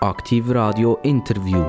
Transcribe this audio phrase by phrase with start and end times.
[0.00, 1.64] Aktiv Radio Interview.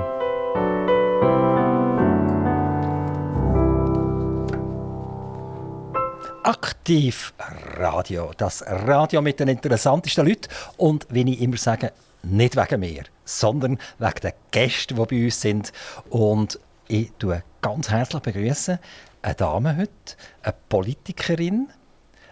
[6.43, 7.33] Aktiv
[7.77, 8.31] Radio.
[8.35, 10.49] Das Radio mit den interessantesten Leuten.
[10.75, 15.39] Und wie ich immer sage, nicht wegen mir, sondern wegen den Gästen, die bei uns
[15.39, 15.71] sind.
[16.09, 16.59] Und
[16.89, 18.77] ich begrüße ganz herzlich begrüßen
[19.21, 21.69] eine Dame heute, eine Politikerin,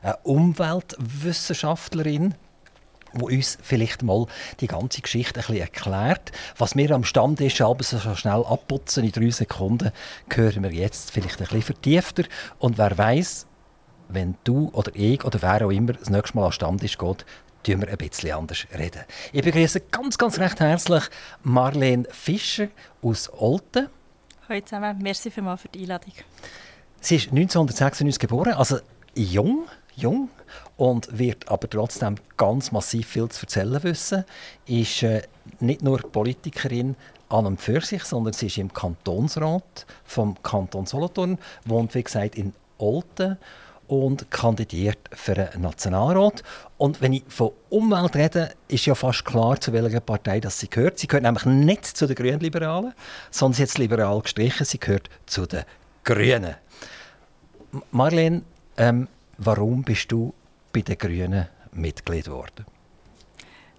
[0.02, 2.36] eine Umweltwissenschaftlerin,
[3.16, 4.28] die uns vielleicht mal
[4.60, 6.32] die ganze Geschichte ein bisschen erklärt.
[6.58, 9.92] Was wir am Stand ist, aber so schnell abputzen in drei Sekunden,
[10.30, 12.24] hören wir jetzt vielleicht ein bisschen vertiefter.
[12.60, 13.48] Und wer weiß,
[14.10, 17.26] wenn du oder ich oder wer auch immer das nächste Mal am Stand ist, geht,
[17.64, 19.04] tun wir ein bisschen anders reden.
[19.32, 21.04] Ich begrüße ganz, ganz recht herzlich
[21.44, 22.68] Marlene Fischer
[23.02, 23.90] aus Olten.
[24.48, 26.14] Hallo zusammen, merci vielmals für die Einladung.
[27.02, 28.80] Sie ist 1996 geboren, also
[29.16, 30.30] jung, jung
[30.78, 34.26] und wird aber trotzdem ganz massiv viel zu erzählen wissen.
[34.66, 35.24] Ist äh,
[35.60, 36.96] nicht nur Politikerin
[37.30, 42.36] an und für sich, sondern sie ist im Kantonsrat vom Kanton Solothurn, wohnt wie gesagt
[42.36, 43.38] in Olten
[43.88, 46.44] und kandidiert für einen Nationalrat.
[46.78, 50.70] Und wenn ich von Umwelt rede, ist ja fast klar, zu welcher Partei das sie
[50.70, 51.00] gehört.
[51.00, 52.94] Sie gehört nämlich nicht zu den Grünliberalen,
[53.32, 55.64] sondern sie hat liberal gestrichen, sie gehört zu den
[56.04, 56.56] Grünen.
[57.92, 58.42] Marlene,
[58.78, 60.34] ähm, warum bist du
[60.74, 62.66] bei den Grünen Mitglied geworden?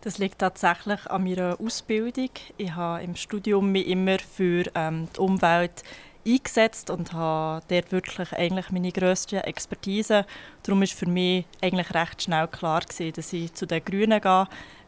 [0.02, 2.30] Das liegt tatsächlich an meiner Ausbildung.
[2.56, 5.82] Ich habe im Studium mich immer für ähm, die Umwelt
[6.26, 10.26] eingesetzt und habe dort wirklich eigentlich meine grösste Expertise.
[10.62, 14.46] Darum war für mich eigentlich recht schnell klar gewesen, dass ich zu den Grünen gehe.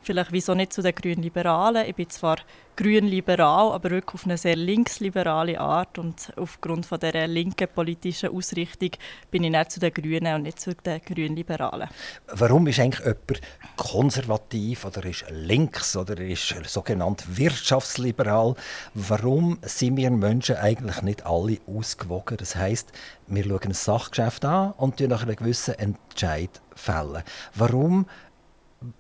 [0.09, 1.85] Vielleicht wieso nicht zu den Grünen Liberalen.
[1.87, 2.39] Ich bin zwar
[2.77, 5.99] grün-liberal, aber wirklich auf eine sehr linksliberale Art.
[5.99, 8.93] Und aufgrund von dieser linken politischen Ausrichtung
[9.31, 11.91] bin ich nicht zu den Grünen und nicht zu den grün-liberalen.
[12.33, 13.41] Warum ist eigentlich jemand
[13.77, 18.55] konservativ oder ist links oder ist sogenannt wirtschaftsliberal?
[18.95, 22.39] Warum sind wir Menschen eigentlich nicht alle ausgewogen?
[22.39, 22.93] Das heißt,
[23.27, 27.23] wir schauen ein Sachgeschäft an und nach einem gewissen Entscheid fällen.
[27.55, 28.07] Warum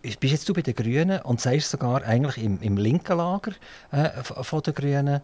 [0.03, 3.53] bist jetzt du bei den Grünen und sagst sogar eigentlich im, im linken Lager
[3.91, 5.21] äh, von den Grünen,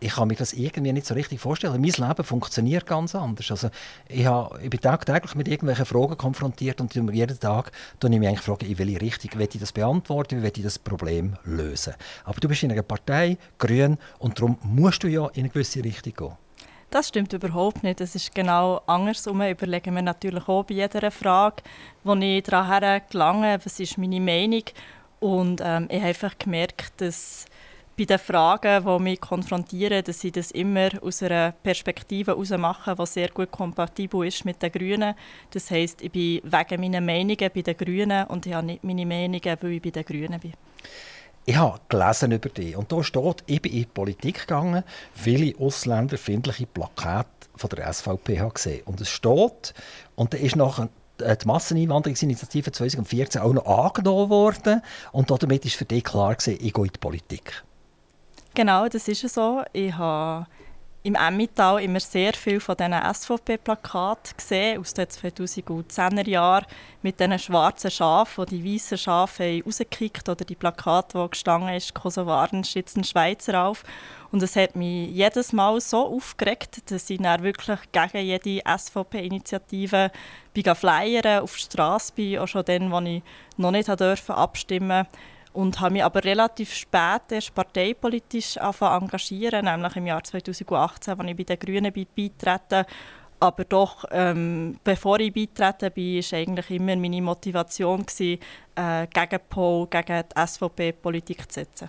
[0.00, 1.80] ich kann mir das irgendwie nicht so richtig vorstellen.
[1.80, 3.50] Mein Leben funktioniert ganz anders.
[3.50, 3.68] Also
[4.08, 7.70] ich, habe, ich bin tagtäglich mit irgendwelchen Fragen konfrontiert und jeden Tag
[8.00, 10.62] frage ich mich eigentlich, fragen, in welche Richtung will ich das beantworten, wie will ich
[10.62, 11.94] das Problem lösen.
[12.24, 15.84] Aber du bist in einer Partei, Grün, und darum musst du ja in eine gewisse
[15.84, 16.36] Richtung gehen.
[16.90, 18.00] Das stimmt überhaupt nicht.
[18.00, 19.42] Es ist genau andersrum.
[19.42, 21.62] Überlegen wir natürlich auch bei jeder Frage,
[22.02, 24.64] wo ich daran gelange, was ist meine Meinung.
[25.20, 27.46] Und ähm, ich habe einfach gemerkt, dass
[27.96, 32.96] bei den Fragen, die mich konfrontieren, dass ich das immer aus einer Perspektive heraus mache,
[32.96, 35.14] die sehr gut kompatibel ist mit den Grünen.
[35.52, 39.06] Das heisst, ich bin wegen meiner Meinungen bei den Grünen und ich habe nicht meine
[39.06, 40.54] Meinungen, weil ich bei den Grünen bin.
[41.46, 44.84] Ich habe gelesen über dich und da steht, ich bin in die Politik gegangen,
[45.44, 49.74] ich ausländerfindliche Plakate von der SVP habe gesehen Und es steht,
[50.16, 50.56] und da ist
[51.18, 56.58] äh, die Masseneinwanderungsinitiative 2014 auch noch angenommen worden und damit ist für dich klar gewesen,
[56.60, 57.64] ich gehe in die Politik.
[58.54, 59.62] Genau, das ist so.
[59.72, 60.46] Ich habe
[61.02, 66.66] im Emmental immer sehr viel von diesen SVP-Plakaten gesehen, aus den 2010er Jahren,
[67.00, 71.94] mit diesen schwarzen Schafen, die die weißen Schafe rausgekickt oder die Plakate, wo gestanden ist,
[71.94, 73.82] Kosovaren schützen Schweizer auf.
[74.30, 80.10] Und es hat mich jedes Mal so aufgeregt, dass ich dann wirklich gegen jede SVP-Initiative
[80.74, 83.22] flyern auf die Straße bin, auch schon dann, als ich
[83.56, 90.06] noch nicht abstimmen durfte und habe mich aber relativ spät erst parteipolitisch engagieren, nämlich im
[90.06, 92.84] Jahr 2018, als ich bei den Grünen beitreten
[93.40, 98.38] aber doch, ähm, bevor ich beitreten bin, war eigentlich immer meine Motivation, gewesen,
[98.74, 101.88] äh, gegen Paul, gegen die SVP-Politik zu setzen.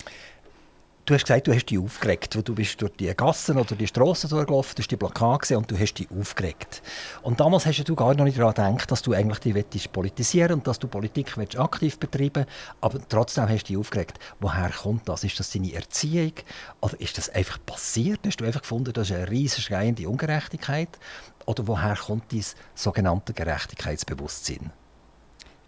[1.12, 3.86] Du hast gesagt, du hast dich aufgeregt, wo du bist durch die Gassen oder die
[3.86, 6.82] Straßen durchgelaufen, du hast die Blockade gesehen und du hast dich aufgeregt.
[7.22, 10.68] Und damals hast du gar noch nicht daran gedacht, dass du eigentlich die politisieren und
[10.68, 12.46] dass du Politik aktiv betreiben
[12.80, 14.20] aber trotzdem hast du dich aufgeregt.
[14.40, 15.26] Woher kommt das?
[15.26, 16.32] Ist das deine Erziehung
[16.80, 18.22] oder ist das einfach passiert?
[18.26, 20.98] Hast du einfach gefunden, das ist eine riesige schreiende Ungerechtigkeit?
[21.46, 24.72] Oder woher kommt dieses sogenannte Gerechtigkeitsbewusstsein?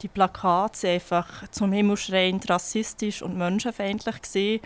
[0.04, 4.22] Die Plakate waren einfach zum Himmelschreiend rassistisch und menschenfeindlich.
[4.22, 4.62] Gewesen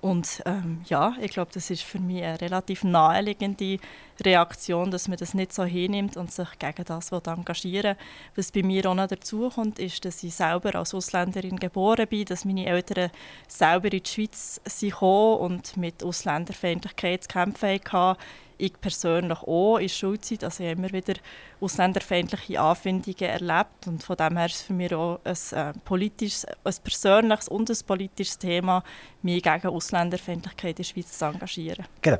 [0.00, 3.78] und ähm, ja, ich glaube, das ist für mich eine relativ naheliegende
[4.20, 7.96] Reaktion, dass man das nicht so hinnimmt und sich gegen das engagieren.
[8.34, 12.24] Was bei mir auch noch dazu kommt, ist, dass ich selber als Ausländerin geboren bin,
[12.24, 13.10] dass meine Eltern
[13.48, 18.16] selber in die Schweiz gekommen und mit Ausländerfeindlichkeit zu kämpfen hatten.
[18.58, 20.44] Ich persönlich auch in der Schulzeit.
[20.44, 21.14] Also ich habe immer wieder
[21.60, 26.44] ausländerfeindliche Anfindungen erlebt und von dem her ist es für mich auch ein, äh, politisches,
[26.44, 28.82] ein persönliches und ein politisches Thema,
[29.22, 31.84] mich gegen Ausländerfeindlichkeit in der Schweiz zu engagieren.
[32.02, 32.18] Genau.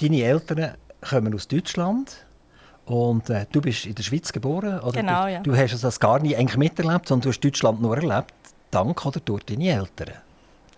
[0.00, 0.74] Deine Eltern
[1.08, 2.24] kommen aus Deutschland
[2.86, 4.80] und äh, du bist in der Schweiz geboren.
[4.80, 5.40] Oder genau, du, ja.
[5.40, 8.34] Du hast das gar nie eigentlich miterlebt, sondern du hast Deutschland nur erlebt,
[8.70, 10.14] dank oder durch deine Eltern.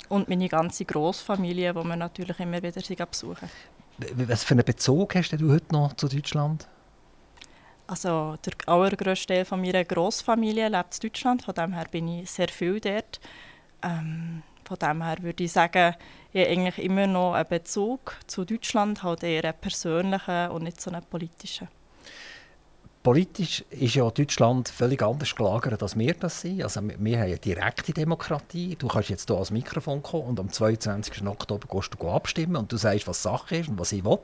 [0.09, 3.49] Und meine ganze Großfamilie, die wir natürlich immer wieder besuchen.
[4.14, 6.67] Was für einen Bezug hast du heute noch zu Deutschland?
[7.87, 12.31] Also der allergrößte Teil von meiner Großfamilie lebt in Deutschland, von dem her bin ich
[12.31, 13.20] sehr viel dort.
[13.82, 15.94] Ähm, von dem her würde ich sagen,
[16.32, 20.81] ich habe eigentlich immer noch einen Bezug zu Deutschland, halt eher einen persönlichen und nicht
[20.81, 21.67] so einen politischen.
[23.02, 26.62] Politisch ist ja Deutschland völlig anders gelagert, als wir das sind.
[26.62, 28.76] Also wir haben eine direkte Demokratie.
[28.79, 31.26] Du kannst jetzt hier ans Mikrofon kommen und am 22.
[31.26, 34.19] Oktober gehst du abstimmen und du sagst, was Sache ist und was ich will.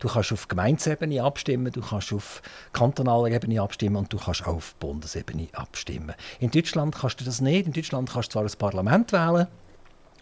[0.00, 2.42] Du kannst auf Gemeindeebene abstimmen, du kannst auf
[2.72, 6.16] kantonaler Ebene abstimmen und du kannst auch auf Bundesebene abstimmen.
[6.40, 7.68] In Deutschland kannst du das nicht.
[7.68, 9.46] In Deutschland kannst du zwar das Parlament wählen,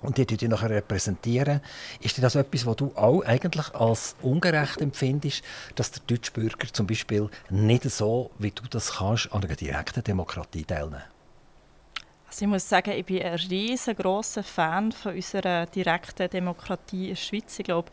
[0.02, 1.60] und die die nachher repräsentieren.
[2.00, 5.42] Ist das etwas, was du auch eigentlich als ungerecht empfindest,
[5.74, 10.04] dass der deutsche Bürger zum Beispiel nicht so, wie du das kannst, an einer direkten
[10.04, 11.02] Demokratie teilnehmen?
[12.28, 17.16] Also ich muss sagen, ich bin ein riesengroßer Fan von unserer direkten Demokratie in der
[17.16, 17.58] Schweiz.
[17.58, 17.90] Ich glaube,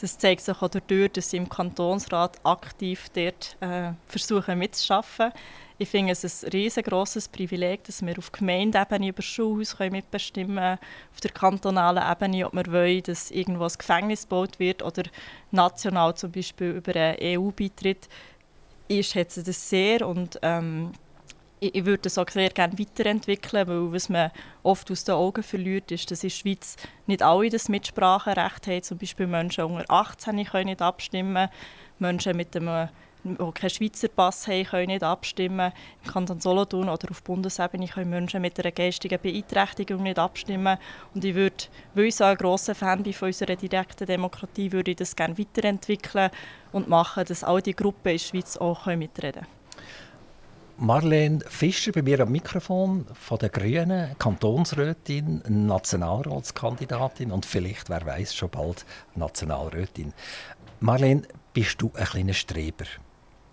[0.00, 5.32] das zeigt sich auch dadurch, dass sie im Kantonsrat aktiv dort äh, versuchen mitzuschaffen.
[5.76, 10.78] Ich finde es ein riesengroßes Privileg, dass wir auf Gemeindeebene über Schulhaus mitbestimmen können,
[11.12, 15.02] auf der kantonalen Ebene, ob wir wollen, dass irgendwo ein Gefängnis gebaut wird oder
[15.50, 18.08] national zum Beispiel über einen EU-Beitritt.
[18.86, 20.92] Ich schätze das sehr und ähm,
[21.58, 24.30] ich, ich würde das auch sehr gerne weiterentwickeln, weil was man
[24.62, 28.82] oft aus den Augen verliert, ist, dass in der Schweiz nicht alle das Mitspracherecht haben.
[28.84, 31.48] Zum Beispiel Menschen unter 18 können nicht abstimmen,
[31.98, 32.88] Menschen mit einem
[33.24, 35.72] die keinen Schweizer Pass haben, können nicht abstimmen.
[36.04, 40.78] Im Kanton Solothurn oder auf Bundesebene können Menschen mit einer geistigen Beeinträchtigung nicht abstimmen.
[41.14, 44.92] Und ich würde, weil ich so ein grosser Fan bin von unserer direkten Demokratie, würde
[44.92, 46.30] ich das gerne weiterentwickeln
[46.72, 49.64] und machen, dass all die Gruppen in der Schweiz auch mitreden können.
[50.76, 58.34] Marlene Fischer bei mir am Mikrofon von der Grünen, Kantonsrätin, Nationalratskandidatin und vielleicht, wer weiß,
[58.34, 58.84] schon bald
[59.14, 60.12] Nationalrätin.
[60.80, 61.22] Marlene,
[61.52, 62.86] bist du ein kleiner Streber?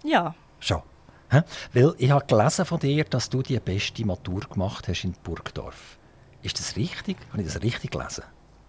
[0.04, 0.36] Ja.
[0.60, 0.82] Schon.
[1.30, 1.42] Hä?
[1.74, 5.98] Weil ich habe gelesen von dir, dass du die beste Matur gemacht hast in Burgdorf.
[6.42, 7.18] Ist das richtig?
[7.32, 8.24] Habe ich das richtig gelesen?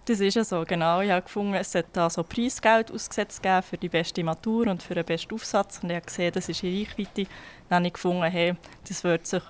[0.05, 1.01] Das ist ja so, genau.
[1.01, 4.83] Ich habe gefunden, es sollte da so Preisgeld ausgesetzt geben für die beste Matur und
[4.83, 5.79] für den besten Aufsatz.
[5.81, 7.25] Und ich habe gesehen, das ist in Reichweite.
[7.69, 8.55] Dann habe ich gefunden, hey,
[8.87, 9.43] das wird sich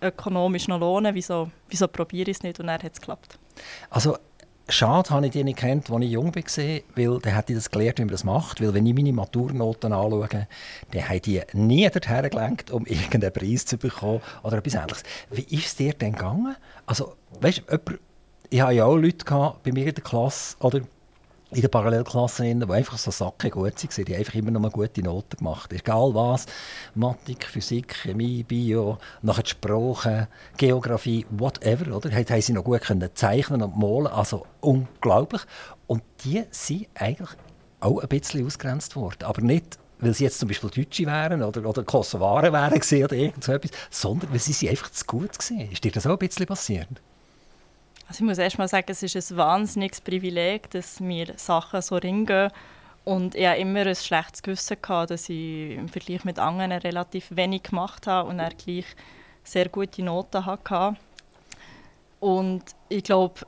[0.00, 1.14] ökonomisch noch lohnen.
[1.14, 2.60] Wieso, wieso probiere ich es nicht?
[2.60, 3.38] Und dann hat es geklappt.
[3.90, 4.18] Also
[4.72, 6.42] Schade habe ich die nicht kennt, als ich jung war,
[6.96, 8.60] weil dann hätte ich das gelernt, wie man das macht.
[8.60, 13.66] Weil wenn ich meine Maturnoten anschaue, dann haben die nie dorthin gelenkt, um irgendeinen Preis
[13.66, 15.02] zu bekommen oder etwas Ähnliches.
[15.30, 16.56] Wie ist es dir denn gegangen?
[16.86, 18.00] Also, weißt, jemand,
[18.50, 19.24] ich hatte ja auch Leute
[19.62, 20.80] bei mir in der Klasse, oder
[21.54, 24.04] in der Parallelklasse, die einfach so Sachen gut waren.
[24.04, 25.72] Die einfach immer noch gute Noten gemacht.
[25.72, 26.46] Egal was,
[26.94, 32.10] Mathematik, Physik, Chemie, Bio, nachher die Sprache, Geografie, whatever, oder?
[32.10, 35.42] Haben sie noch gut können zeichnen und malen, also unglaublich.
[35.86, 37.30] Und die sind eigentlich
[37.80, 39.24] auch ein bisschen ausgrenzt worden.
[39.24, 43.44] Aber nicht, weil sie jetzt zum Beispiel Deutsche wären oder, oder Kosovaren wären oder irgend
[43.44, 45.70] so etwas, sondern weil sie einfach zu gut waren.
[45.70, 46.88] Ist dir das auch ein bisschen passiert?
[48.12, 51.96] Also ich muss erst mal sagen, es ist ein wahnsinniges Privileg, dass mir Sachen so
[51.96, 52.50] ringen.
[53.06, 57.28] Und ich hatte immer ein schlechtes Gewissen, gehabt, dass ich im Vergleich mit anderen relativ
[57.30, 58.84] wenig gemacht habe und er gleich
[59.44, 60.94] sehr gute Noten hatte.
[62.20, 63.46] Und ich glaube,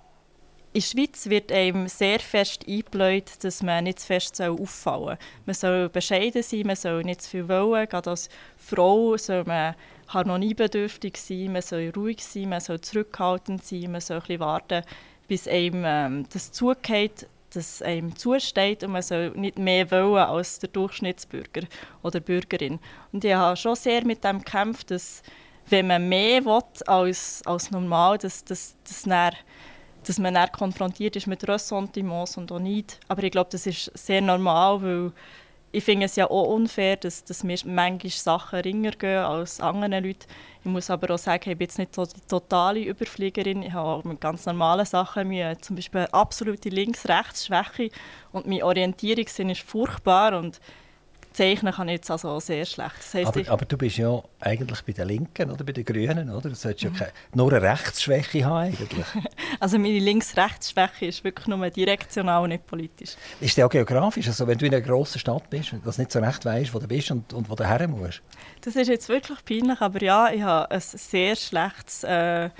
[0.72, 5.18] in der Schweiz wird einem sehr fest eingebläut, dass man nicht zu fest auffallen soll.
[5.44, 7.86] Man soll bescheiden sein, man soll nicht zu viel wollen.
[7.86, 9.74] Gerade als Frau soll man
[10.14, 14.82] harmoniebedürftig sein, man soll ruhig sein, man soll zurückhaltend sein, man soll ein bisschen warten,
[15.28, 20.58] bis einem ähm, das zugeht, das einem zusteht und man soll nicht mehr wollen als
[20.58, 21.62] der Durchschnittsbürger
[22.02, 22.78] oder Bürgerin.
[23.12, 25.22] Und ich habe schon sehr mit dem gekämpft, dass
[25.70, 29.32] wenn man mehr will als, als normal, dass, dass, dass, dann,
[30.06, 33.00] dass man dann konfrontiert ist mit Ressentiments und auch nicht.
[33.08, 35.12] Aber ich glaube, das ist sehr normal, weil
[35.74, 40.04] ich finde es ja auch unfair, dass, dass mir manchmal Sachen ringer gehen als anderen
[40.04, 40.26] Leuten.
[40.60, 43.62] Ich muss aber auch sagen, ich bin jetzt nicht so die totale Überfliegerin.
[43.64, 45.58] Ich habe auch mit ganz normalen Sachen Mühe.
[45.60, 47.90] Zum Beispiel eine absolute Links-Rechts-Schwäche
[48.30, 50.60] und mein Orientierungssinn ist furchtbar und
[51.34, 52.96] Zeichnen kann ich jetzt also sehr schlecht.
[52.98, 56.30] Das heisst, aber, aber, du bist ja eigentlich bei den Linken oder bei den Grünen,
[56.30, 56.48] oder?
[56.48, 59.06] Du solltest ja keine, nur eine Rechtsschwäche haben eigentlich.
[59.60, 63.16] Also meine Links-Rechts-Schwäche ist wirklich nur direktional, nicht politisch.
[63.40, 64.26] Ist das auch geografisch?
[64.26, 66.78] Also wenn du in einer grossen Stadt bist und das nicht so recht weißt, wo
[66.78, 68.20] du bist und, und wo du her musst?
[68.60, 72.50] Das ist jetzt wirklich peinlich, aber ja, ich habe ein sehr schlechtes äh,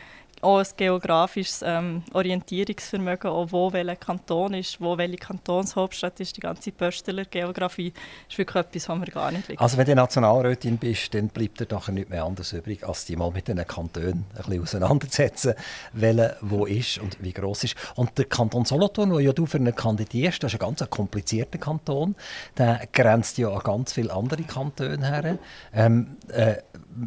[0.45, 6.41] auch ein geografisches ähm, Orientierungsvermögen, auch wo welcher Kanton ist, wo welche Kantonshauptstadt ist, die
[6.41, 7.93] ganze Pöstler-Geografie
[8.29, 9.61] ist wirklich etwas, was mir gar nicht liegt.
[9.61, 13.17] Also wenn du Nationalrätin bist, dann bleibt dir nachher nicht mehr anders übrig, als dich
[13.17, 15.55] mal mit diesen Kantonen ein bisschen auseinanderzusetzen,
[15.93, 17.77] welcher wo ist und wie groß ist.
[17.95, 21.59] Und der Kanton Solothurn, wo ja du für einen kandidierst, das ist ein ganz komplizierter
[21.59, 22.15] Kanton,
[22.59, 25.39] der grenzt ja an ganz viele andere Kantone her.
[25.73, 26.57] Ähm, äh,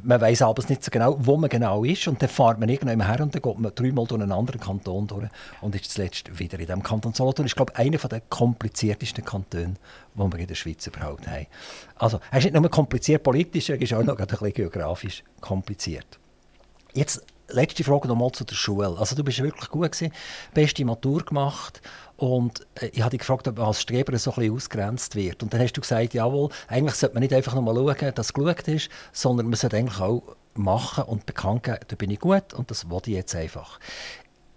[0.04, 3.06] man weiß aber nicht so genau, wo man genau ist und dann fährt man irgendwann
[3.06, 5.28] her und dann geht man dreimal durch einen anderen Kanton durch
[5.62, 7.46] und ist zuletzt wieder in diesem Kanton Solothurn.
[7.46, 9.76] Ist, glaube ich, einer der kompliziertesten Kantone,
[10.16, 11.48] die wir in der Schweiz überhaupt haben.
[11.96, 16.20] Also, er ist nicht nur kompliziert politisch, er ist auch noch ein bisschen geografisch kompliziert.
[16.94, 18.96] Jetzt letzte Frage nochmal zu der Schule.
[18.98, 20.14] Also du bist wirklich gut gewesen,
[20.54, 21.82] beste Matur gemacht
[22.18, 25.44] und äh, ich habe dich gefragt, ob man als Streber so ein bisschen ausgrenzt wird.
[25.44, 28.28] Und dann hast du gesagt, jawohl, eigentlich sollte man nicht einfach nur mal schauen, dass
[28.28, 30.24] es geschaut ist, sondern man sollte eigentlich auch
[30.56, 33.80] machen und bekannt geben, da bin ich gut und das wollte ich jetzt einfach.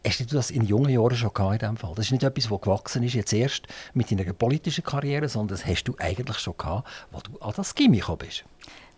[0.06, 1.92] Hast du das in jungen Jahren schon gehabt in diesem Fall?
[1.94, 5.66] Das ist nicht etwas, das gewachsen ist jetzt erst mit deiner politischen Karriere, sondern das
[5.66, 8.44] hast du eigentlich schon gehabt, als du an das Gimmi gekommen bist.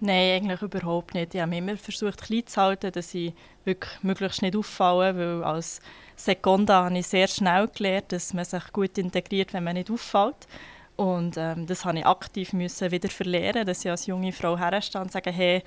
[0.04, 1.32] Nein, eigentlich überhaupt nicht.
[1.32, 5.80] Ich habe immer versucht, klein zu halten, dass ich wirklich möglichst nicht auffallen, weil als
[6.16, 10.48] Sekonda habe ich sehr schnell gelernt, dass man sich gut integriert, wenn man nicht auffällt.
[10.96, 15.00] Und ähm, das habe ich aktiv müssen wieder verlernen, dass ich als junge Frau herstehe
[15.00, 15.62] und sage, hey,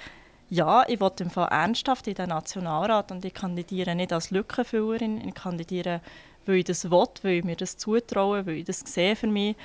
[0.49, 5.25] ja, ich will im Fall ernsthaft in den Nationalrat und ich kandidiere nicht als Lückenfüllerin,
[5.25, 6.01] ich kandidiere,
[6.45, 9.55] weil ich das will, weil ich mir das zutraue, weil ich das sehe für mich.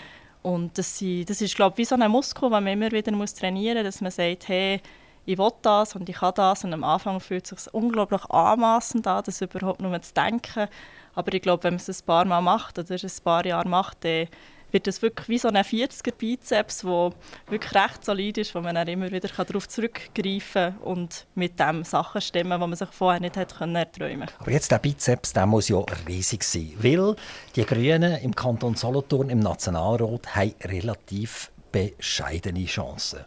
[0.42, 3.34] Und das, das ist, glaube ich, wie so ein Muskel, den man immer wieder muss
[3.34, 4.80] trainieren muss, dass man sagt, hey,
[5.26, 6.64] ich will das und ich kann das.
[6.64, 10.68] Und am Anfang fühlt es sich unglaublich anmassend an, das überhaupt nur zu denken.
[11.14, 14.04] Aber ich glaube, wenn man es ein paar Mal macht oder ein paar Jahre macht,
[14.04, 14.28] dann
[14.72, 17.12] wird das wirklich wie so ein 40er Bizeps, der
[17.48, 21.84] wirklich recht solid ist, wo man dann immer wieder darauf zurückgreifen kann und mit dem
[21.84, 24.30] Sachen stemmen, die man sich vorher nicht hätte erträumen können.
[24.38, 27.16] Aber jetzt der Bizeps, der muss ja riesig sein, weil
[27.56, 33.20] die Grünen im Kanton Solothurn im Nationalrat haben relativ bescheidene Chancen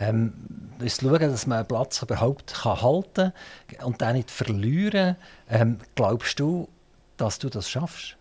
[0.00, 0.32] ähm,
[0.80, 3.32] ist schauen, dass man einen Platz überhaupt kann halten
[3.68, 5.16] kann und den nicht verlieren.
[5.48, 6.68] Ähm, glaubst du,
[7.16, 8.16] dass du das schaffst?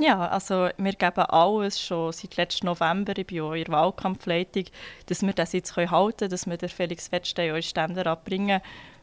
[0.00, 4.64] Ja, also wir geben alles schon seit letzten November, ich bin auch in der Wahlkampfleitung,
[5.04, 8.62] dass wir das jetzt halten können, dass wir den Felix Wettstein in Ständerat bringen,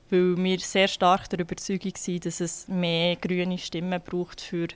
[0.10, 4.70] weil wir sehr stark der Überzeugung sind, dass es mehr grüne Stimmen braucht für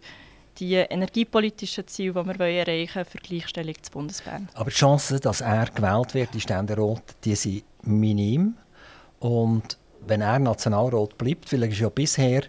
[0.60, 4.48] die energiepolitischen Ziele, die wir erreichen wollen, für Gleichstellung zu Bundesbern.
[4.54, 8.58] Aber die Chancen, dass er gewählt wird, die Ständerat, die sind minim.
[9.20, 12.44] Und wenn er Nationalrat bleibt, er ist ja bisher,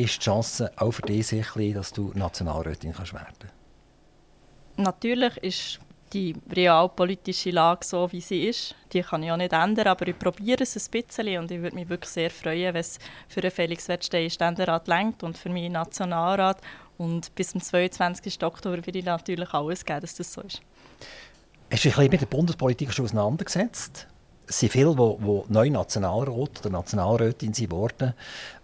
[0.00, 3.50] ist die Chance auch für dich klein, dass du Nationalrätin kannst werden
[4.76, 5.80] Natürlich ist
[6.12, 8.74] die realpolitische Lage so, wie sie ist.
[8.92, 11.76] Die kann ich auch nicht ändern, aber ich probiere es ein bisschen und ich würde
[11.76, 15.70] mich wirklich sehr freuen, wenn es für den Felix Wettstein Ständerat lenkt und für mich
[15.70, 16.60] Nationalrat
[16.98, 18.42] und bis zum 22.
[18.42, 20.60] Oktober würde ich natürlich alles geben, dass das so ist.
[21.70, 24.08] Hast du dich ein mit der Bundespolitik schon auseinandergesetzt?
[24.48, 28.14] Es sind viele, die, die neu Nationalrat oder Nationalrätin geworden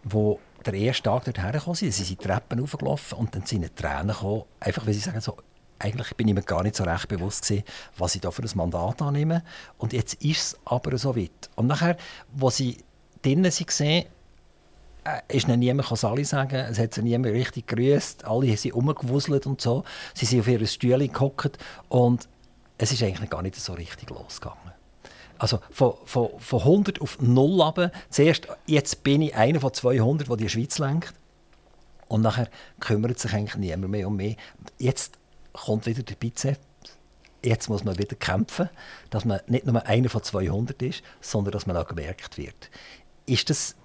[0.03, 0.37] die
[0.67, 1.93] der erste Tag dort hergekommen sind.
[1.93, 4.45] Sie Treppen hochgelaufen und dann sind ihnen Tränen gekommen.
[4.61, 5.37] Einfach, weil sie sagen, so,
[5.79, 7.65] eigentlich bin ich mir gar nicht so recht bewusst gewesen,
[7.97, 9.43] was ich da für ein Mandat annehme.
[9.79, 11.51] Und jetzt ist es aber so weit.
[11.55, 11.97] Und nachher,
[12.33, 12.79] wo sie
[13.23, 14.05] drinnen waren,
[15.07, 18.73] äh, ist ihnen niemand Sali sagen, es hat sie niemand richtig gegrüßt, alle haben sie
[18.73, 19.85] umgewuselt und so.
[20.15, 21.59] Sie sind auf ihr Stühle gehockt
[21.89, 22.29] und
[22.79, 24.76] es ist eigentlich gar nicht so richtig losgegangen.
[25.39, 27.93] Also von, von, von 100 auf 0 runter.
[28.11, 31.15] Zuerst, jetzt bin ich einer von 200, der die Schweiz lenkt.
[32.09, 32.49] Und nachher
[32.81, 34.37] kümmert sich eigentlich niemand mehr um mich.
[34.79, 35.19] Jetzt
[35.53, 36.61] kommt wieder der Bizeps.
[37.45, 38.69] Jetzt muss man wieder kämpfen,
[39.11, 42.71] dass man nicht nur einer von 200 ist, sondern dass man auch gemerkt wird.
[43.27, 43.77] Ist das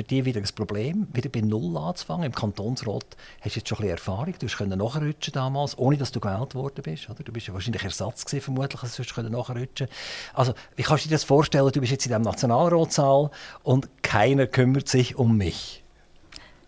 [0.00, 2.24] für dich wieder ein Problem, wieder bei Null anzufangen.
[2.24, 3.04] Im Kantonsrat
[3.42, 4.34] hast du jetzt schon ein Erfahrung.
[4.38, 7.10] Du hast nachrutschen damals, ohne dass du gewählt worden bist.
[7.10, 7.22] Oder?
[7.22, 9.88] Du bist ja wahrscheinlich Ersatz gewesen, vermutlich, dass du nachrutschen
[10.32, 11.70] Also, wie kannst du dir das vorstellen?
[11.70, 13.30] Du bist jetzt in diesem Nationalratssaal
[13.62, 15.84] und keiner kümmert sich um mich.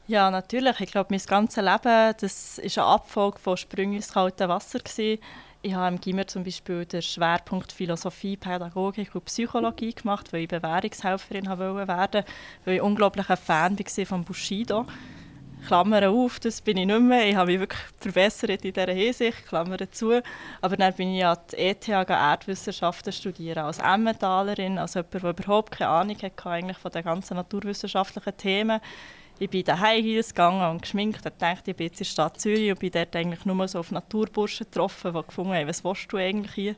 [0.07, 0.79] Ja, natürlich.
[0.81, 4.81] Ich glaube, mein ganzes Leben das ist eine Abfolge von Sprüngen ins kalte Wasser.
[4.81, 5.23] Gewesen.
[5.65, 10.49] Ich habe im Gimmer zum Beispiel den Schwerpunkt Philosophie, Pädagogik und Psychologie gemacht, weil ich
[10.49, 12.25] Bewährungshelferin werden wollte,
[12.65, 14.87] weil ich unglaublich ein Fan war von Bushido.
[15.65, 17.29] Klammern auf, das bin ich nicht mehr.
[17.29, 20.21] Ich habe mich wirklich verbessert in dieser Hinsicht, Klammern zu.
[20.61, 25.71] Aber dann bin ich an die ETH Erdwissenschaften studieren, als Emmentalerin, als jemand, der überhaupt
[25.71, 28.81] keine Ahnung hatte eigentlich von den ganzen naturwissenschaftlichen Themen.
[29.39, 32.41] Ich bin daheim Heels gegangen und geschminkt und dachte, ich bin jetzt in der Stadt
[32.41, 36.13] Zürich und bin dort eigentlich nur so auf Naturburschen getroffen, die gefunden haben, was willst
[36.13, 36.77] du eigentlich hier?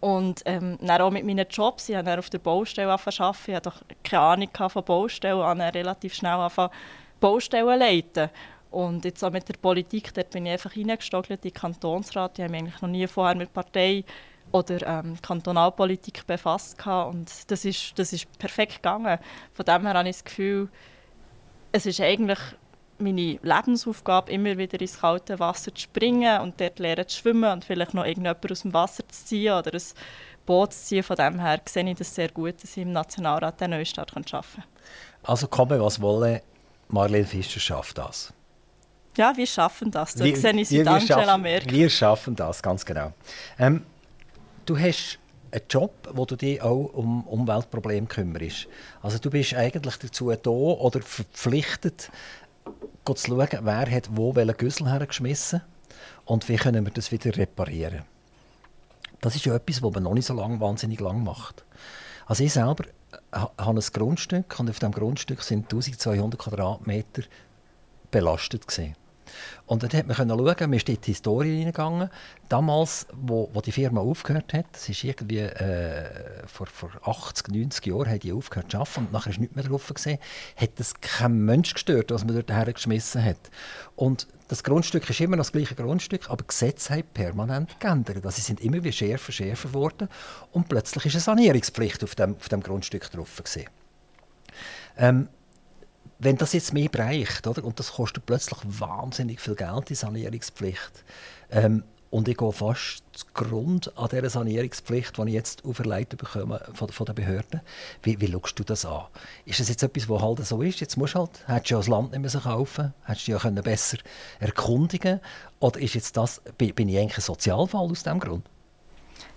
[0.00, 3.70] Und ähm, dann auch mit meinen Jobs, ich habe auf der Baustelle arbeiten, ich hatte
[3.70, 6.72] doch keine Ahnung von Baustellen, habe relativ schnell angefangen,
[7.20, 8.30] Baustellen leiten.
[8.70, 12.38] Und jetzt auch mit der Politik, dort bin ich einfach reingestogelt in den Kantonsrat.
[12.38, 14.04] Ich habe mich eigentlich noch nie vorher mit Partei
[14.52, 16.78] oder ähm, Kantonalpolitik befasst.
[16.78, 17.12] Gehabt.
[17.12, 19.18] Und das ist, das ist perfekt gegangen.
[19.52, 20.68] Von dem her habe ich das Gefühl,
[21.72, 22.38] es ist eigentlich
[22.98, 27.64] meine Lebensaufgabe, immer wieder ins kalte Wasser zu springen und dort lernen zu schwimmen und
[27.64, 29.82] vielleicht noch irgendjemand aus dem Wasser zu ziehen oder ein
[30.44, 31.02] Boot zu ziehen.
[31.02, 34.30] Von dem her sehe ich das sehr gut, dass ich im Nationalrat den Neustart arbeiten
[34.30, 34.64] kann.
[35.22, 36.42] Also komme, was wolle,
[36.88, 38.32] Marlene Fischer schafft das.
[39.16, 40.14] Ja, wir schaffen das.
[40.14, 41.72] Da wir, sehe ich wir, Angela Merkel.
[41.72, 43.12] Wir schaffen das, ganz genau.
[43.58, 43.84] Ähm,
[44.66, 45.19] du hast
[45.52, 48.68] einen Job, wo du dich auch um Umweltprobleme kümmerst.
[49.02, 52.10] Also du bist eigentlich dazu da oder verpflichtet,
[53.04, 55.62] zu schauen, wer hat wo welchen Güssel hergeschmissen
[56.24, 58.02] und wie können wir das wieder reparieren.
[59.20, 61.64] Das ist ja etwas, was man noch nicht so lang, wahnsinnig lang macht.
[62.26, 62.84] Also ich selber
[63.32, 67.22] habe ein Grundstück und auf diesem Grundstück sind 1200 Quadratmeter
[68.10, 68.94] belastet gewesen.
[69.66, 72.10] Und dann konnte man schauen, wir sind in die Historie hineingegangen.
[72.48, 77.86] Damals, wo, wo die Firma aufgehört hat, das ist irgendwie äh, vor, vor 80, 90
[77.86, 80.18] Jahren, haben die aufgehört zu arbeiten und nachher ist nichts mehr drauf gesehen,
[80.56, 83.50] hat das kein Mensch gestört, was man dort hergeschmissen hat.
[83.96, 88.24] Und das Grundstück ist immer noch das gleiche Grundstück, aber Gesetze haben permanent geändert.
[88.24, 90.08] Also sie sind immer wieder schärfer, schärfer geworden
[90.50, 93.40] und plötzlich ist eine Sanierungspflicht auf dem, auf dem Grundstück drauf.
[94.96, 95.28] Ähm,
[96.20, 101.04] wenn das jetzt mehr bereicht, oder, und das kostet plötzlich wahnsinnig viel Geld, die Sanierungspflicht,
[101.50, 106.88] ähm, und ich gehe fast Grund an dieser Sanierungspflicht, die ich jetzt auferlegt bekomme von,
[106.88, 107.60] von den Behörden.
[108.02, 109.04] Wie, wie schaust du das an?
[109.44, 110.80] Ist das jetzt etwas, was halt so ist?
[110.80, 113.38] Jetzt musst du halt, hättest du ja das Land nicht mehr kaufen hättest du ja
[113.38, 113.98] können besser
[114.40, 115.20] erkundigen
[115.60, 118.44] Oder ist jetzt das, bin ich eigentlich ein Sozialfall aus diesem Grund?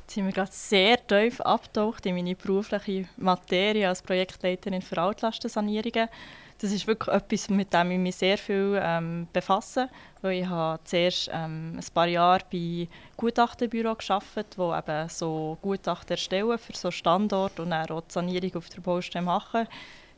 [0.01, 6.09] Jetzt sind wir gerade sehr tief abgetaucht in meine berufliche Materie als Projektleiterin für Altlastensanierungen
[6.63, 9.89] das ist wirklich etwas, mit dem ich mich sehr viel ähm, befasse.
[10.21, 16.11] Weil ich habe zuerst ähm, ein paar Jahre bei Gutachtenbüro gearbeitet, wo eben so Gutachten
[16.11, 19.67] erstellen für so Standort und dann auch die Sanierung auf der Baustelle machen.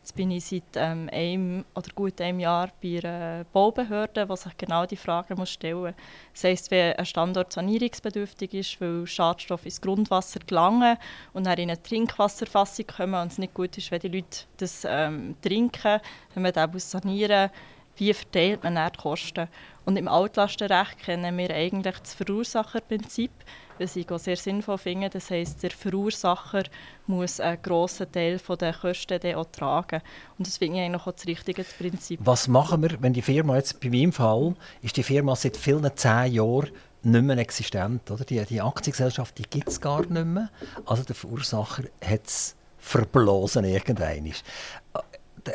[0.05, 4.55] Jetzt bin ich seit ähm, einem oder gut einem Jahr bei einer Baubehörde, die sich
[4.55, 5.93] genau die Frage muss stellen muss.
[6.31, 10.97] Das heisst, wenn ein Standort sanierungsbedürftig ist, weil Schadstoffe ins Grundwasser gelangen
[11.33, 14.85] und dann in eine Trinkwasserfassung kommen und es nicht gut ist, wenn die Leute das
[14.87, 15.99] ähm, trinken,
[16.35, 17.49] wenn man das sanieren
[17.97, 19.47] wie verteilt man dann die Kosten?
[19.85, 23.31] Und im Altlastenrecht kennen wir eigentlich das Verursacherprinzip
[23.79, 25.09] was ich auch sehr sinnvoll finde.
[25.09, 26.63] Das heisst, der Verursacher
[27.07, 30.01] muss einen grossen Teil der Kosten auch tragen.
[30.37, 32.19] Und das finde ich eigentlich auch das richtige Prinzip.
[32.23, 35.89] Was machen wir, wenn die Firma jetzt, bei meinem Fall, ist die Firma seit vielen
[35.95, 36.69] zehn Jahren
[37.05, 38.09] nicht mehr existent.
[38.09, 38.25] Oder?
[38.25, 40.49] Die, die Aktiengesellschaft gibt es gar nicht mehr.
[40.85, 44.31] Also der Verursacher hat es verblosen irgendwann.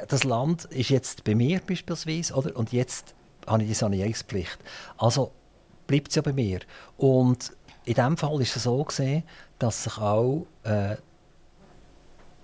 [0.09, 2.57] Das Land ist jetzt bei mir beispielsweise, oder?
[2.57, 3.15] und jetzt
[3.47, 4.59] habe ich die Sanierungspflicht.
[4.99, 5.33] Also
[5.87, 6.61] bleibt es ja bei mir.
[6.97, 7.53] Und
[7.85, 9.25] in diesem Fall ist es so gesehen,
[9.59, 10.97] dass sich auch äh,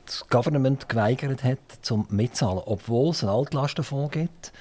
[0.06, 4.52] das Government geweigert hat, zum mitzahlen, obwohl es einen Altlastenfonds gibt.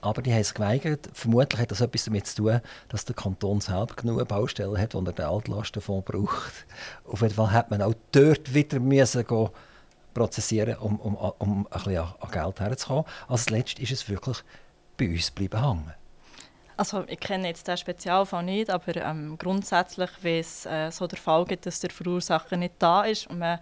[0.00, 1.08] Aber die haben es geweigert.
[1.12, 5.00] Vermutlich hat das etwas damit zu tun, dass der Kanton selber genug Baustellen hat, wo
[5.00, 6.66] er den Altlastenfonds braucht.
[7.04, 9.48] Auf jeden Fall hat man auch dort wieder müssen gehen,
[10.14, 13.04] prozessieren, um, um, um ein bisschen an Geld herzukommen.
[13.28, 14.38] Als letztes ist es wirklich
[14.96, 15.94] bei uns bleiben hängen.
[16.76, 21.18] Also ich kenne jetzt den Spezialfall nicht, aber ähm, grundsätzlich, wenn es äh, so der
[21.18, 23.58] Fall gibt, dass der Verursacher nicht da ist und man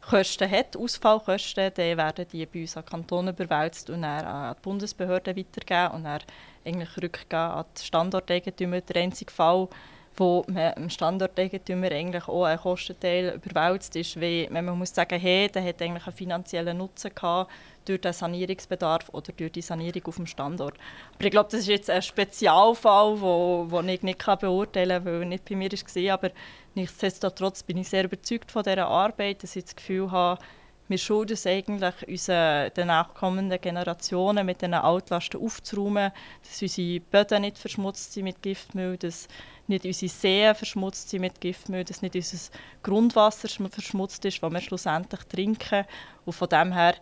[0.00, 4.62] Kosten hat, Ausfallkosten, dann werden die bei uns an Kanton überwälzt und dann an die
[4.62, 6.20] Bundesbehörden weitergeben und dann
[6.64, 8.80] eigentlich rückgehen an die Standorteigentümer.
[8.80, 9.68] Der einzige Fall,
[10.16, 15.48] wo man dem Standorteigentümer eigentlich auch einen Kostenteil überwälzt ist, wenn man muss sagen, hey,
[15.48, 17.50] der hat eigentlich einen finanziellen Nutzen gehabt
[17.88, 20.74] durch den Sanierungsbedarf oder durch die Sanierung auf dem Standort.
[21.14, 25.22] Aber ich glaube, das ist jetzt ein Spezialfall, wo, wo ich nicht beurteilen kann, weil
[25.22, 26.12] er nicht bei mir war.
[26.14, 26.30] Aber
[26.74, 30.40] nichtsdestotrotz bin ich sehr überzeugt von dieser Arbeit, dass ich das Gefühl habe,
[30.88, 36.12] wir schulden es eigentlich unseren, den nachkommenden Generationen mit diesen Altlasten aufzuräumen,
[36.44, 39.26] dass unsere Böden nicht verschmutzt sind mit Giftmüll, dass
[39.66, 42.38] nicht unsere Seen verschmutzt sind mit Giftmüll, dass nicht unser
[42.84, 45.84] Grundwasser verschmutzt ist, das wir schlussendlich trinken.
[46.24, 46.94] Und von dem her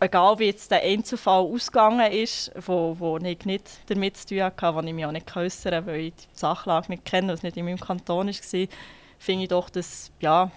[0.00, 4.74] egal wie jetzt der Einzelfall ausgegangen ist, wo, wo ich nicht damit zu tun hatte,
[4.74, 7.56] wo ich mich auch nicht äußern weil ich die Sachlage nicht kenne und es nicht
[7.56, 8.68] in meinem Kanton war,
[9.18, 10.50] finde ich doch, dass, ja,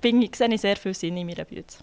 [0.00, 1.78] finde ich, sehe ich sehr viel Sinn in meiner Bütze.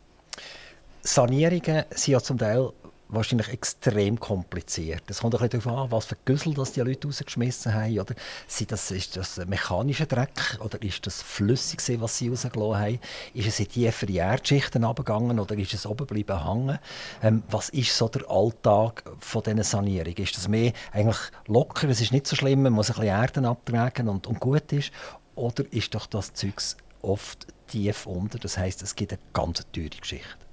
[1.01, 2.71] Sanierungen sind ja zum Teil
[3.11, 5.03] wahrscheinlich extrem kompliziert.
[5.07, 7.99] Es kommt ein bisschen darauf an, was für Güssel das die Leute rausgeschmissen haben.
[7.99, 8.15] Oder
[8.47, 12.99] sind das, ist das mechanischer Dreck oder ist das flüssig, was sie rausgelassen haben?
[13.33, 16.79] Ist es in tiefere Erdschichten abgegangen oder ist es oben geblieben hängen?
[17.21, 20.13] Ähm, was ist so der Alltag von dieser Sanierung?
[20.15, 23.45] Ist das mehr eigentlich locker, es ist nicht so schlimm, man muss ein bisschen Erden
[23.45, 24.91] abtragen und, und gut ist?
[25.35, 28.39] Oder ist doch das Zeugs oft tief unter?
[28.39, 30.50] Das heißt, es gibt eine ganz teure Geschichte.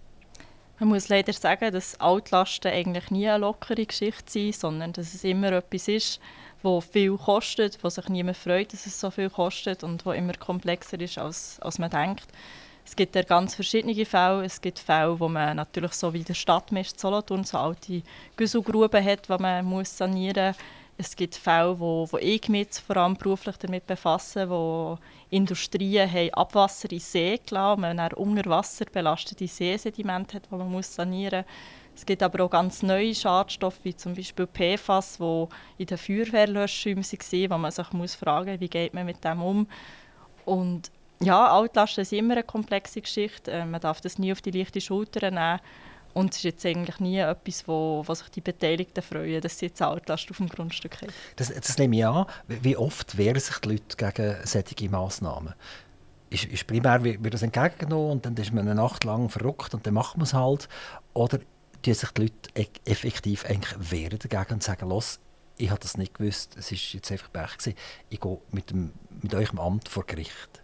[0.80, 5.24] Man muss leider sagen, dass Altlasten eigentlich nie eine lockere Geschichte sind, sondern dass es
[5.24, 6.20] immer etwas ist,
[6.62, 10.34] wo viel kostet, wo sich niemand freut, dass es so viel kostet und wo immer
[10.34, 12.28] komplexer ist, als, als man denkt.
[12.84, 14.44] Es gibt ja ganz verschiedene Fälle.
[14.44, 18.02] Es gibt Fälle, wo man natürlich so wie der Stadtmist Solothurn so alte
[18.36, 20.56] Güsselgruben hat, die man muss sanieren muss.
[21.00, 24.98] Es gibt Fälle, wo, wo ich mich vor allem beruflich damit befasse, wo
[25.30, 30.70] Industrien haben Abwasser in See gelassen, man dann unter Wasser belastete Seesedimente hat, die man
[30.70, 31.78] muss sanieren muss.
[31.98, 35.46] Es gibt aber auch ganz neue Schadstoffe, wie zum Beispiel PFAS, die
[35.78, 39.42] in den Feuerwehrlöschschäumen waren, wo man sich muss fragen muss, wie geht man mit dem
[39.42, 39.66] um.
[40.44, 43.50] Und ja, Altlasten ist immer eine komplexe Geschichte.
[43.50, 45.60] Äh, man darf das nie auf die leichte Schulter nehmen.
[46.14, 49.66] Und es ist jetzt eigentlich nie etwas, wo, wo sich die Beteiligten freuen, dass sie
[49.66, 51.12] jetzt Altlast auf dem Grundstück haben.
[51.36, 52.26] Das, das nehme ich an.
[52.48, 55.54] Wie oft wehren sich die Leute gegen solche Massnahmen?
[56.30, 59.86] Ist, ist primär wird das entgegengenommen und dann ist man eine Nacht lang verrückt und
[59.86, 60.68] dann macht man es halt.
[61.14, 61.38] Oder
[61.82, 63.44] tun sich die Leute e-, effektiv
[63.78, 65.20] wehren dagegen und sagen, los,
[65.56, 67.74] ich habe das nicht gewusst, es war jetzt einfach Pech
[68.08, 68.92] ich gehe mit, dem,
[69.22, 70.62] mit eurem Amt vor Gericht.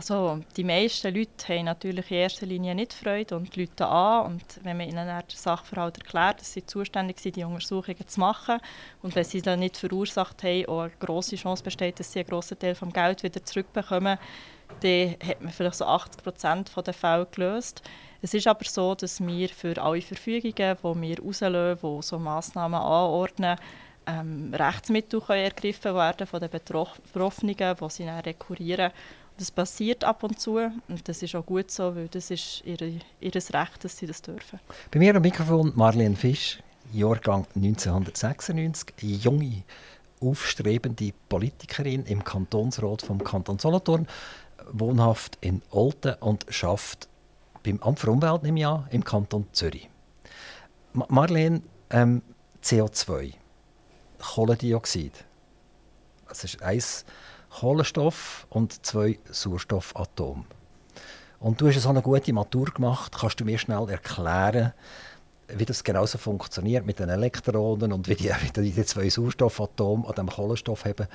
[0.00, 4.32] Also die meisten Leute haben natürlich in erster Linie nicht Freude und Leute an.
[4.32, 8.60] Und wenn man ihnen den Sachverhalt erklärt, dass sie zuständig sind, die Untersuchungen zu machen
[9.02, 12.30] und wenn sie dann nicht verursacht haben, auch eine grosse Chance besteht, dass sie einen
[12.30, 14.16] grossen Teil des Geld wieder zurückbekommen,
[14.80, 17.82] dann hat man vielleicht so 80 Prozent der Fälle gelöst.
[18.22, 22.80] Es ist aber so, dass wir für alle Verfügungen, die wir rauslösen, die so Massnahmen
[22.80, 23.58] anordnen,
[24.06, 28.92] ähm, Rechtsmittel können ergriffen werden von den Betroffenen, die sie dann rekurrieren
[29.40, 33.00] das passiert ab und zu und das ist auch gut so, weil das ist ihre,
[33.20, 34.60] ihr Recht, dass sie das dürfen.
[34.90, 39.62] Bei mir am Mikrofon Marlene Fisch, Jahrgang 1996, junge,
[40.20, 44.06] aufstrebende Politikerin im Kantonsrat vom Kanton Solothurn,
[44.72, 47.08] wohnhaft in Olten und schafft
[47.62, 49.88] beim Amt für Umwelt im Jahr im Kanton Zürich.
[50.92, 52.20] Marlene, ähm,
[52.62, 53.32] CO2,
[54.18, 55.24] Kohlendioxid,
[56.28, 57.06] das ist eins
[57.50, 60.44] Kohlenstoff und zwei Sauerstoffatome.
[61.40, 63.16] Und du hast so eine gute Matur gemacht.
[63.18, 64.72] Kannst du mir schnell erklären,
[65.48, 70.14] wie das genauso funktioniert mit den Elektronen und wie die, wie die zwei Sauerstoffatome an
[70.14, 71.08] dem Kohlenstoff haben?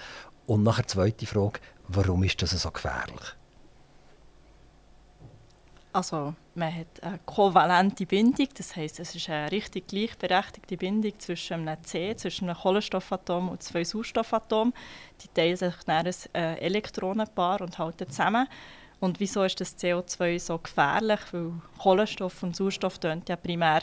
[0.45, 3.35] Und nachher zweite Frage, warum ist das so gefährlich?
[5.93, 11.67] Also man hat eine kovalente Bindung, das heißt, es ist eine richtig gleichberechtigte Bindung zwischen
[11.67, 14.73] einem C, zwischen einem Kohlenstoffatom und zwei Sauerstoffatomen.
[15.21, 18.47] Die teilen sich dann ein äh, Elektronenpaar und halten zusammen.
[19.01, 21.19] Und wieso ist das CO2 so gefährlich?
[21.31, 23.81] Weil Kohlenstoff und Sauerstoff ja primär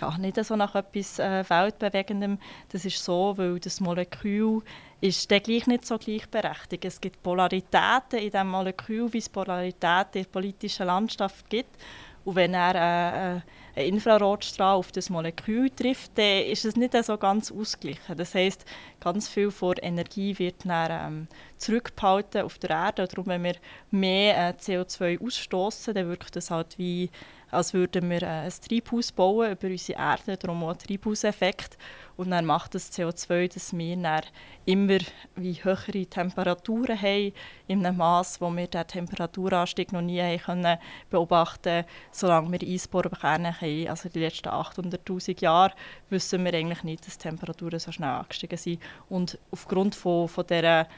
[0.00, 2.38] ja, nicht so nach etwas äh, Weltbewegendem.
[2.70, 4.62] Das ist so, weil das Molekül
[5.00, 6.84] ist dann gleich nicht so gleichberechtigt.
[6.84, 11.76] Es gibt Polaritäten in diesem Molekül, wie es Polaritäten in der politischen Landschaft gibt.
[12.24, 13.40] Und wenn er äh, äh
[13.78, 18.16] einen Infrarotstrahl auf das Molekül trifft, dann ist es nicht so ganz ausgeglichen.
[18.16, 18.64] Das heißt,
[18.98, 23.02] ganz viel von Energie wird dann, ähm, zurückgehalten auf der Erde.
[23.02, 23.54] Und darum, wenn wir
[23.92, 27.10] mehr äh, CO2 ausstoßen, dann wirkt das halt wie
[27.50, 31.78] als würden wir äh, ein Treibhaus bauen über unsere Erde, darum auch ein Treibhauseffekt.
[32.18, 34.22] Und dann macht das CO2, dass wir dann
[34.64, 34.98] immer
[35.36, 37.32] wie höhere Temperaturen haben,
[37.68, 40.78] in einem Maß, wo wir den Temperaturanstieg noch nie haben können
[41.10, 43.88] beobachten solange wir Eisbohrkerne haben.
[43.88, 45.72] Also die letzten 800'000 Jahre
[46.10, 48.82] wissen wir eigentlich nicht, dass die Temperaturen so schnell angestiegen sind.
[49.08, 50.88] Und aufgrund von, von dieser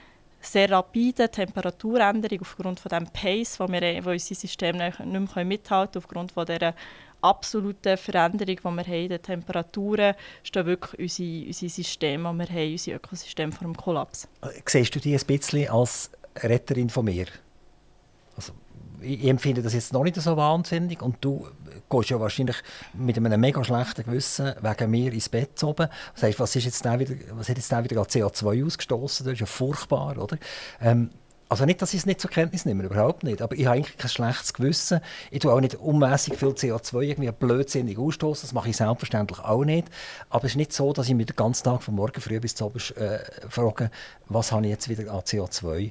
[0.41, 5.93] sehr rapide Temperaturänderung aufgrund von dem Pace, wo, wir, wo unser System nicht mehr mithalten
[5.93, 6.75] können, aufgrund von dieser
[7.23, 12.49] absoluten Veränderung, die wir haben in den Temperaturen, stehen wirklich unsere, unsere Systeme, die wir
[12.49, 14.29] haben, unser Ökosystem vor dem Kollaps.
[14.67, 17.27] Siehst du dich ein bisschen als Retterin von mir?
[18.37, 18.53] Also,
[19.01, 21.47] ich empfinde das jetzt noch nicht so wahnsinnig und du
[21.89, 22.57] gehst ja wahrscheinlich
[22.93, 25.89] mit einem mega schlechten Gewissen wegen mir ins Bett oben.
[26.21, 29.27] Was, ist jetzt wieder, was hat jetzt wieder CO2 ausgestoßen?
[29.27, 30.39] Das ist ja furchtbar, oder?
[30.81, 31.11] Ähm,
[31.51, 33.43] also nicht, dass ich es nicht zur Kenntnis nehme, überhaupt nicht.
[33.43, 35.01] Aber ich habe eigentlich kein schlechtes Gewissen.
[35.33, 38.47] Ich tue auch nicht unmäßig viel CO2 irgendwie blödsinnig ausstoßen.
[38.47, 39.89] Das mache ich selbstverständlich auch nicht.
[40.29, 42.55] Aber es ist nicht so, dass ich mich den ganzen Tag von morgen früh bis
[42.55, 43.91] zu Abend äh, frage,
[44.27, 45.91] was habe ich jetzt wieder an CO2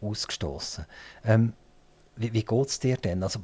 [0.00, 0.86] ausgestoßen.
[1.24, 1.54] Ähm,
[2.14, 3.24] wie wie geht es dir denn?
[3.24, 3.40] Also,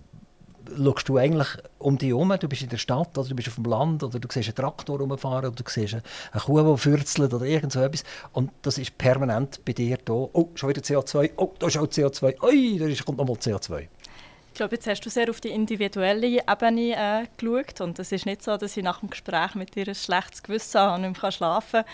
[0.76, 3.54] schaust du eigentlich um dich herum, du bist in der Stadt oder du bist auf
[3.54, 7.32] dem Land oder du siehst einen Traktor rumfahren oder du siehst eine Kuh, die fürzelt
[7.34, 8.04] oder irgend so etwas.
[8.32, 10.12] Und das ist permanent bei dir da.
[10.12, 13.88] Oh, schon wieder CO2, oh, da ist auch CO2, ui, da kommt nochmal CO2.
[14.52, 17.80] Ich glaube, jetzt hast du sehr auf die individuelle Ebene äh, geschaut.
[17.80, 20.80] Und es ist nicht so, dass ich nach dem Gespräch mit dir ein schlechtes Gewissen
[20.80, 21.92] habe und nicht mehr schlafen kann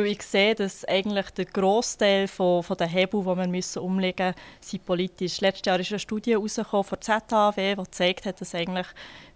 [0.00, 4.28] weil ich sehe, dass eigentlich der Großteil von, von den Hebel, die wir müssen umlegen
[4.28, 5.40] müssen, sind politisch.
[5.40, 8.86] Letztes Jahr ist eine Studie herausgekommen von ZHW, die gezeigt hat, dass eigentlich,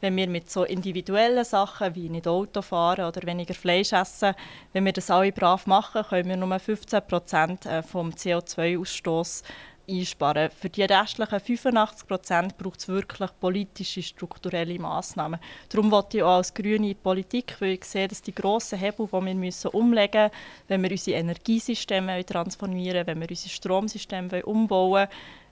[0.01, 4.35] wenn wir mit so individuellen Sachen wie nicht Auto fahren oder weniger Fleisch essen,
[4.73, 9.43] wenn wir das alle brav machen, können wir nur 15 Prozent äh, vom CO2-Ausstoß
[9.89, 10.51] einsparen.
[10.51, 15.41] Für die restlichen 85 Prozent braucht es wirklich politische, strukturelle Massnahmen.
[15.69, 19.13] Darum wollte ich auch als grüne Politik, weil ich sehe, dass die grossen Hebel, die
[19.13, 20.37] wir müssen umlegen müssen,
[20.69, 25.09] wenn wir unsere Energiesysteme transformieren wenn wir unser Stromsystem umbauen wollen,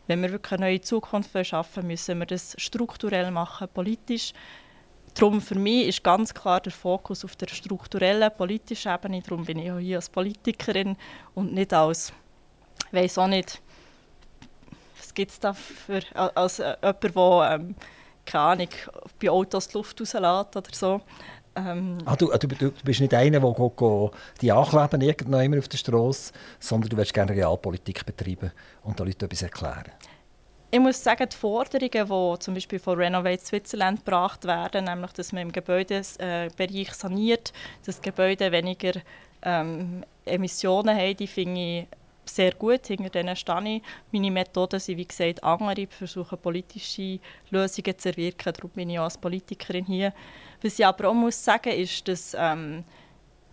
[0.09, 4.33] wenn wir wirklich eine neue Zukunft schaffen müssen wir das strukturell machen, politisch.
[5.15, 9.21] Darum für mich ist ganz klar der Fokus auf der strukturellen, politischen Ebene.
[9.21, 10.97] Darum bin ich auch hier als Politikerin
[11.35, 12.13] und nicht als,
[12.93, 13.61] weiß auch nicht,
[15.19, 17.75] gibt es da für, als äh, jemand, der, ähm,
[18.25, 18.69] keine Ahnung,
[19.21, 21.01] bei Autos die Luft rauslässt oder so.
[21.57, 25.67] Ähm, ah, du, du, du, bist nicht einer, der go, go die ankleben irgendwann auf
[25.67, 28.53] der Straße, sondern du willst gerne Realpolitik betreiben
[28.85, 29.91] und den Leuten etwas erklären.
[30.71, 31.91] Ich muss sagen, die Forderungen,
[32.37, 37.53] die zum Beispiel von Renovate Switzerland gebracht werden, nämlich, dass man im Gebäudebereich saniert,
[37.85, 38.93] dass die Gebäude weniger
[39.43, 41.87] ähm, Emissionen haben, die finde ich
[42.29, 43.83] sehr gut, hinter denen stehe ich.
[44.13, 45.83] Meine Methoden sind, wie gesagt, andere.
[45.83, 48.53] Ich versuche, politische Lösungen zu erwirken.
[48.53, 50.13] Darum bin ich auch als Politikerin hier.
[50.63, 52.85] Was ich aber auch muss sagen ist, dass ähm,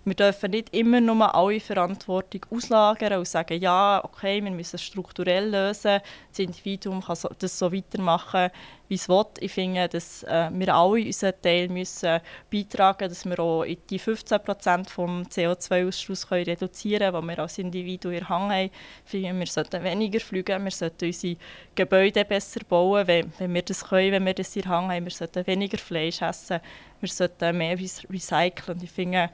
[0.06, 4.84] wir dürfen nicht immer nur alle Verantwortung auslagern und sagen, ja, okay, wir müssen es
[4.84, 8.52] strukturell lösen, das Individuum kann das so weitermachen,
[8.88, 9.26] wie es will.
[9.40, 12.20] Ich finde, dass äh, wir alle unseren Teil müssen
[12.52, 17.58] beitragen müssen, dass wir auch die 15 Prozent vom CO2-Ausstoß reduzieren können, die wir als
[17.58, 18.70] Individuum in Hang haben.
[19.06, 21.38] Ich finde, wir sollten weniger fliegen, wir sollten unsere
[21.74, 25.06] Gebäude besser bauen, wenn, wenn wir das können, wenn wir das in Hang haben.
[25.06, 26.60] Wir sollten weniger Fleisch essen,
[27.00, 28.84] wir sollten mehr recyceln.
[28.84, 29.32] Ich finde,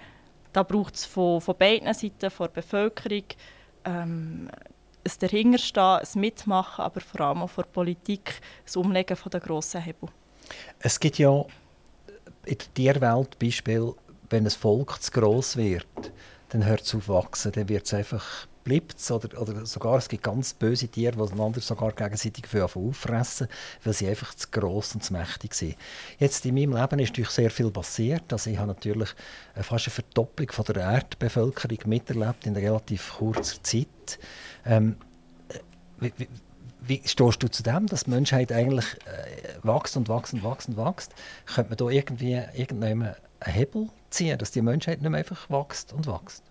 [0.53, 3.23] da braucht es von, von beiden Seiten, von der Bevölkerung,
[3.85, 4.49] ähm,
[5.03, 9.81] ein Dahinterstehen, ein Mitmachen, aber vor allem auch von der Politik, das Umlegen der grossen
[9.81, 10.09] Hebel.
[10.79, 11.45] Es gibt ja
[12.45, 13.93] in der Tierwelt Beispiel,
[14.29, 16.11] wenn ein Volk zu gross wird,
[16.49, 19.11] dann hört es auf wachsen, dann wird es einfach bleibt es.
[19.11, 23.47] Oder, oder sogar, es gibt ganz böse Tiere, die einander sogar gegenseitig auffressen,
[23.83, 25.75] weil sie einfach zu gross und zu mächtig sind.
[26.19, 28.31] Jetzt in meinem Leben ist natürlich sehr viel passiert.
[28.31, 29.09] Also ich habe natürlich
[29.55, 34.19] fast eine Verdopplung von der Erdbevölkerung miterlebt in relativ kurzer Zeit.
[34.65, 34.95] Ähm,
[35.99, 36.27] wie, wie,
[36.81, 40.69] wie stehst du zu dem, dass die Menschheit eigentlich äh, wächst und wächst und wächst
[40.69, 41.13] und wächst?
[41.45, 45.93] Könnte man da irgendwie irgendwann einen Hebel ziehen, dass die Menschheit nicht mehr einfach wächst
[45.93, 46.50] und wächst?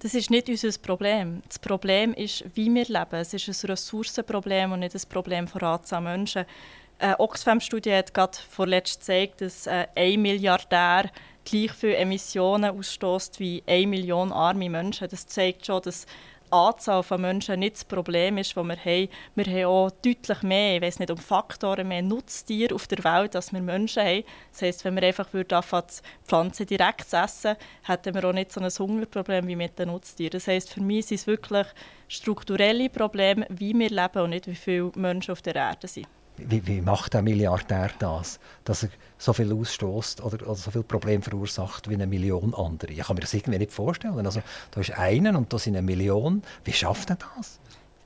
[0.00, 1.42] Das ist nicht unser Problem.
[1.48, 3.14] Das Problem ist, wie wir leben.
[3.14, 6.44] Es ist ein Ressourcenproblem und nicht ein Problem von Anzahl Menschen.
[7.00, 11.10] Eine Oxfam-Studie hat gerade vorletzt gezeigt, dass äh, ein Milliardär
[11.44, 15.08] gleich viele Emissionen ausstößt wie eine Million arme Menschen.
[15.08, 16.06] Das zeigt schon, dass
[16.50, 19.08] Anzahl von Menschen nicht das Problem ist, das wir haben.
[19.34, 23.36] Wir haben auch deutlich mehr, ich weiß nicht, um Faktoren mehr Nutztiere auf der Welt,
[23.36, 24.24] als wir Menschen haben.
[24.52, 25.86] Das heisst, wenn wir einfach anfangen,
[26.24, 30.32] Pflanzen direkt zu essen, hätten wir auch nicht so ein Hungerproblem wie mit den Nutztieren.
[30.32, 31.66] Das heisst, für mich sind es wirklich
[32.08, 36.06] strukturelle Probleme, wie wir leben und nicht, wie viele Menschen auf der Erde sind
[36.38, 40.82] wie, wie macht der Milliardär das, dass er so viel ausstößt oder, oder so viel
[40.82, 42.92] Probleme verursacht wie eine Million andere?
[42.92, 44.24] Ich kann mir das irgendwie nicht vorstellen.
[44.24, 46.42] Also, da ist einer und da sind eine Million.
[46.64, 47.58] Wie schafft er das?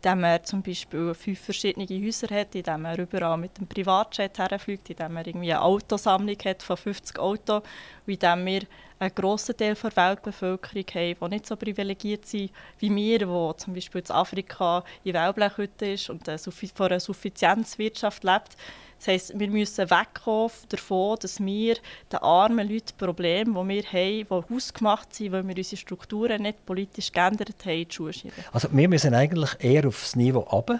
[0.04, 4.90] Indem er zum Beispiel fünf verschiedene Häuser hat, indem er überall mit dem Privatjet herfliegt,
[4.90, 7.62] indem er irgendwie eine Autosammlung hat von 50 Autos
[8.06, 8.62] und indem wir
[8.98, 13.74] einen grossen Teil der Weltbevölkerung haben, die nicht so privilegiert sind wie wir, die zum
[13.74, 18.56] Beispiel in Afrika in Wellblechhütte ist und von einer Suffizienzwirtschaft lebt.
[19.02, 21.74] Das heisst, wir müssen wegkommen davon, dass wir
[22.12, 26.64] den armen Leuten Probleme, die wir haben, die hausgemacht sind, weil wir unsere Strukturen nicht
[26.64, 28.44] politisch geändert haben, die Schuhe schieben.
[28.52, 30.78] Also wir müssen eigentlich eher auf das Niveau runter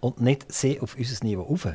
[0.00, 1.68] und nicht sehr auf unser Niveau rauf?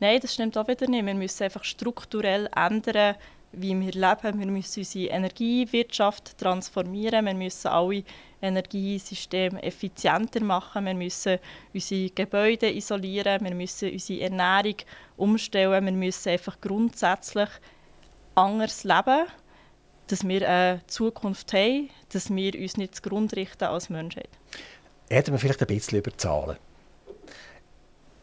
[0.00, 1.04] Nein, das stimmt auch wieder nicht.
[1.04, 3.16] Wir müssen einfach strukturell ändern,
[3.52, 4.40] wie wir leben.
[4.40, 7.26] Wir müssen unsere Energiewirtschaft transformieren.
[7.26, 8.04] Wir müssen alle
[8.44, 10.84] Energiesysteme effizienter machen.
[10.86, 11.38] Wir müssen
[11.72, 13.44] unsere Gebäude isolieren.
[13.44, 14.76] Wir müssen unsere Ernährung
[15.16, 15.84] umstellen.
[15.84, 17.48] Wir müssen einfach grundsätzlich
[18.34, 19.26] anders leben,
[20.08, 24.28] dass wir eine Zukunft haben, dass wir uns nicht zugrunde richten als Menschheit.
[25.10, 26.56] Reden wir vielleicht ein bisschen über Zahlen.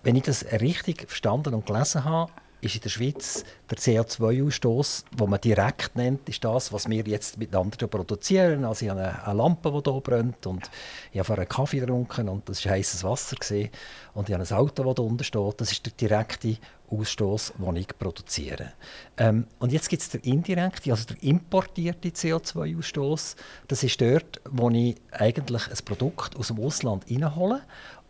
[0.03, 2.31] wenn ich das richtig verstanden und gelesen habe,
[2.62, 7.38] ist in der Schweiz der CO2-Ausstoß, den man direkt nennt, ist das, was wir jetzt
[7.38, 8.65] miteinander produzieren.
[8.65, 10.69] Also ich habe eine, Lampe, die hier brennt und
[11.12, 13.36] ich habe einen Kaffee getrunken und das war heißes Wasser.
[13.36, 13.69] Gewesen.
[14.13, 15.62] Und ich habe ein Auto, das unten steht.
[15.62, 16.58] Das ist der direkte
[16.91, 18.74] Ausstoß, den ich produziere.
[19.17, 23.36] Ähm, und jetzt gibt es den indirekten, also der importierte CO2-Ausstoß.
[23.67, 27.62] Das ist dort, wo ich eigentlich ein Produkt aus dem Ausland reinhole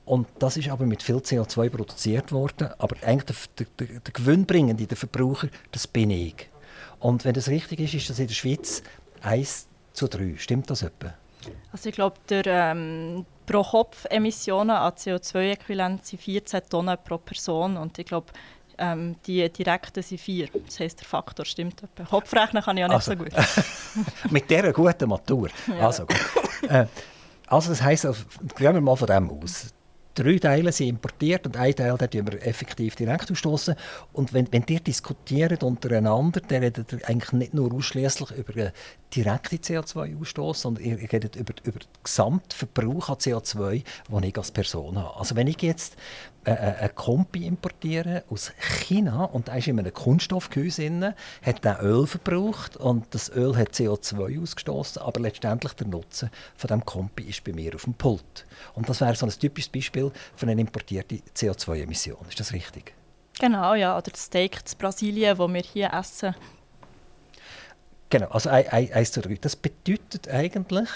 [0.06, 2.70] und das ist aber mit viel CO2 produziert worden.
[2.80, 6.50] Aber eigentlich der, der, der gewinnbringende, der Verbraucher, das bin ich.
[7.00, 8.84] Und wenn das richtig ist, ist das in der Schweiz
[9.22, 10.36] 1 zu 3.
[10.38, 11.14] Stimmt das etwa?
[11.72, 17.78] Also ich glaube, der ähm, pro Kopf Emissionen an CO2-Äquivalent sind 14 Tonnen pro Person
[17.78, 18.32] und ich glaube,
[18.78, 20.50] ähm, die direkten sind 4.
[20.66, 22.04] Das heisst, der Faktor stimmt etwa.
[22.04, 23.32] Kopfrechnen kann ich auch nicht also, so gut.
[24.32, 25.50] mit dieser guten Matur.
[25.68, 25.88] Ja.
[25.88, 26.70] Also, gut.
[26.70, 26.86] Äh,
[27.48, 29.74] also das heisst, gehen wir mal von dem aus
[30.16, 33.76] drei Teile sind importiert und ein Teil den wir effektiv direkt ausstoßen.
[34.14, 38.72] Und wenn, wenn ihr diskutiert untereinander, dann redet ihr eigentlich nicht nur ausschließlich über den
[39.16, 44.98] direkten CO2-Ausstoß, sondern ihr redet über, über den Gesamtverbrauch an CO2, den ich als Person
[44.98, 45.18] habe.
[45.18, 45.98] Also wenn ich jetzt
[46.44, 51.84] äh, äh, ein Kompi importieren aus China und da ist in einem Kunststoffgehäuse hat der
[51.84, 57.24] Öl verbraucht und das Öl hat CO2 ausgestoßen, aber letztendlich der Nutzen von dem Kompi
[57.26, 58.48] ist bei mir auf dem Pult.
[58.74, 60.01] Und das wäre so ein typisches Beispiel
[60.36, 62.18] für eine importierte CO2-Emission.
[62.30, 62.94] Ist das richtig?
[63.40, 63.98] Genau, ja.
[63.98, 66.36] Oder das Steak in Brasilien, das wir hier essen.
[68.10, 69.38] Genau, also eins zu drei.
[69.40, 70.90] Das bedeutet eigentlich,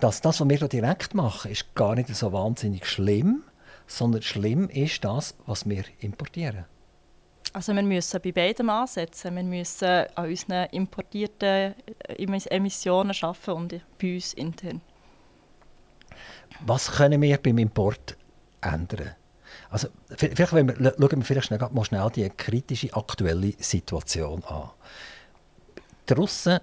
[0.00, 3.54] dass das, was wir hier direkt machen, ist gar nicht so wahnsinnig schlimm ist
[3.86, 6.64] sondern schlimm ist das, was wir importieren.
[7.52, 9.36] Also wir müssen bei beidem ansetzen.
[9.36, 11.74] Wir müssen an unseren importierten
[12.08, 14.80] äh, Emissionen arbeiten und bei uns intern.
[16.60, 18.16] Was können wir beim Import
[18.60, 19.14] ändern?
[19.70, 24.70] Also, vielleicht wir, schauen wir vielleicht schnell, mal schnell die kritische aktuelle Situation an.
[26.08, 26.60] Die Russen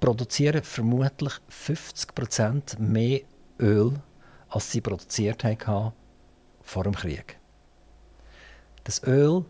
[0.00, 3.20] produzieren vermutlich 50% mehr
[3.58, 3.94] Öl,
[4.48, 5.92] als sie produziert haben
[6.62, 7.38] vor dem Krieg.
[8.84, 9.44] Das Öl,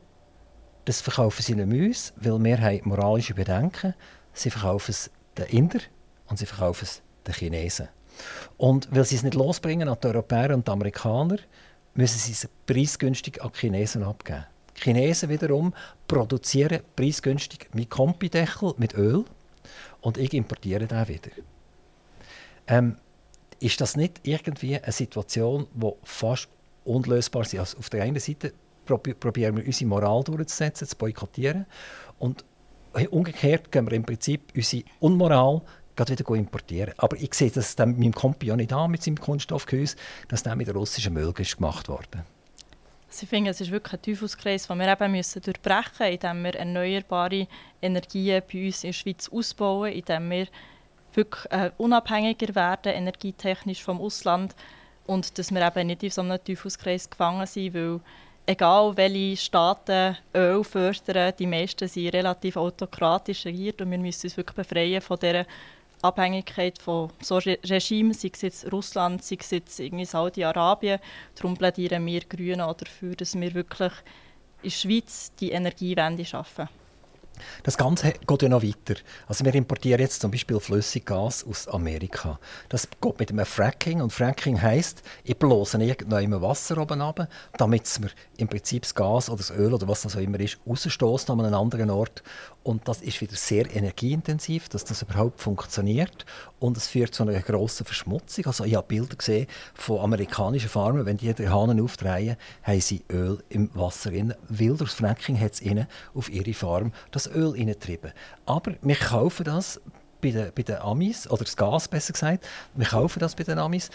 [0.84, 3.94] das verkaufen sie nicht uns, weil wir haben moralische Bedenken.
[4.32, 5.80] Sie verkaufen es den Inder
[6.28, 7.88] und sie verkaufen es den Chinesen.
[8.56, 11.38] Und weil sie es nicht losbringen an die Europäer und die Amerikaner,
[11.94, 14.46] müssen sie es preisgünstig an die Chinesen abgeben.
[14.76, 15.72] Die Chinesen wiederum
[16.08, 19.24] produzieren preisgünstig mit Kompideckel, mit Öl
[20.00, 21.30] und ich importiere den wieder.
[22.66, 22.96] Ähm,
[23.60, 26.48] ist das nicht irgendwie eine Situation, die fast
[26.84, 27.60] unlösbar sind.
[27.60, 28.52] Also auf der einen Seite
[28.84, 31.66] probieren wir unsere Moral durchzusetzen, zu boykottieren
[32.18, 32.44] und
[33.10, 35.62] umgekehrt gehen wir im Prinzip unsere Unmoral
[35.96, 36.94] wieder importieren.
[36.96, 38.14] Aber ich sehe das dann meinem
[38.52, 39.96] auch nicht an mit seinem Kunststoffgehäuse,
[40.28, 42.22] dass das mit der russischen Müll gemacht worden.
[43.08, 46.42] Also ich finde, es ist wirklich ein Teufelskreis, den wir eben müssen durchbrechen müssen, indem
[46.42, 47.46] wir erneuerbare
[47.80, 50.48] Energien bei uns in der Schweiz ausbauen, indem wir
[51.12, 54.56] wirklich äh, unabhängiger werden, energietechnisch vom Ausland
[55.06, 58.00] und dass wir eben nicht in so einem Teufelskreis gefangen sind, weil
[58.46, 64.36] egal welche Staaten Öl fördern, die meisten sind relativ autokratisch regiert und wir müssen uns
[64.36, 65.46] wirklich befreien von dieser
[66.02, 70.98] Abhängigkeit von so Regimes, sei es jetzt Russland, sei es jetzt irgendwie Saudi-Arabien.
[71.34, 73.92] Darum plädieren wir Grünen auch dafür, dass wir wirklich
[74.62, 76.68] in der Schweiz die Energiewende schaffen.
[77.62, 79.00] Das Ganze geht ja noch weiter.
[79.26, 82.38] Also wir importieren jetzt zum Beispiel Flüssiggas aus Amerika.
[82.68, 87.88] Das geht mit einem Fracking und Fracking heisst, ich blose irgendwann Wasser oben runter, damit
[88.00, 91.30] mir im Prinzip das Gas oder das Öl oder was das auch immer ist, rausstößt
[91.30, 92.22] an einem anderen Ort.
[92.64, 96.24] Und das ist wieder sehr energieintensiv, dass das überhaupt funktioniert.
[96.58, 98.46] Und es führt zu einer grossen Verschmutzung.
[98.46, 103.04] Also ich habe Bilder gesehen von amerikanischen Farmen, wenn die den Hahn aufdrehen, haben sie
[103.12, 104.34] Öl im Wasser drin.
[104.48, 108.12] Weil durchs Fracking hat es ihnen auf ihre Farm das Öl reingetrieben.
[108.46, 109.78] Aber wir kaufen das
[110.22, 113.58] bei den, bei den Amis, oder das Gas besser gesagt, wir kaufen das bei den
[113.58, 113.90] Amis,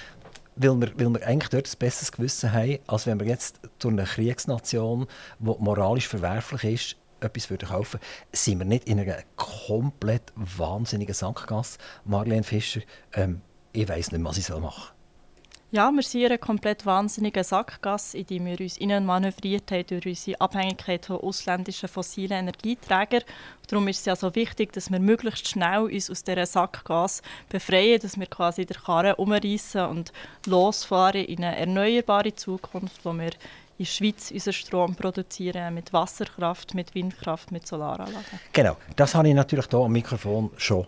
[0.55, 3.93] weil wir, weil wir eigentlich dort ein besseres Gewissen haben, als wenn wir jetzt durch
[3.93, 5.07] eine Kriegsnation,
[5.39, 7.99] die moralisch verwerflich ist, etwas würden kaufen
[8.31, 11.77] sind wir nicht in einer komplett wahnsinnigen Sackgasse.
[12.05, 12.81] Marlene Fischer,
[13.13, 13.41] ähm,
[13.73, 14.99] ich weiß nicht, was ich machen soll.
[15.71, 20.07] Ja, wir sind in einer komplett wahnsinnigen Sackgasse, in die wir uns manövriert haben durch
[20.07, 23.21] unsere Abhängigkeit von ausländischen fossilen Energieträgern.
[23.67, 28.01] Darum ist es ja so wichtig, dass wir möglichst schnell uns aus dieser Sackgasse befreien,
[28.01, 30.11] dass wir quasi der Karre umreißen und
[30.47, 33.29] losfahren in eine erneuerbare Zukunft, wo wir
[33.79, 38.39] in der Schweiz unseren Strom produzieren mit Wasserkraft, mit Windkraft, mit Solaranlagen.
[38.51, 40.85] Genau, das habe ich natürlich hier am Mikrofon schon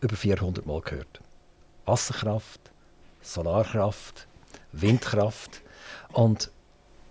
[0.00, 1.20] über 400 Mal gehört.
[1.86, 2.60] Wasserkraft,
[3.20, 4.28] Solarkraft,
[4.70, 5.60] Windkraft
[6.12, 6.52] und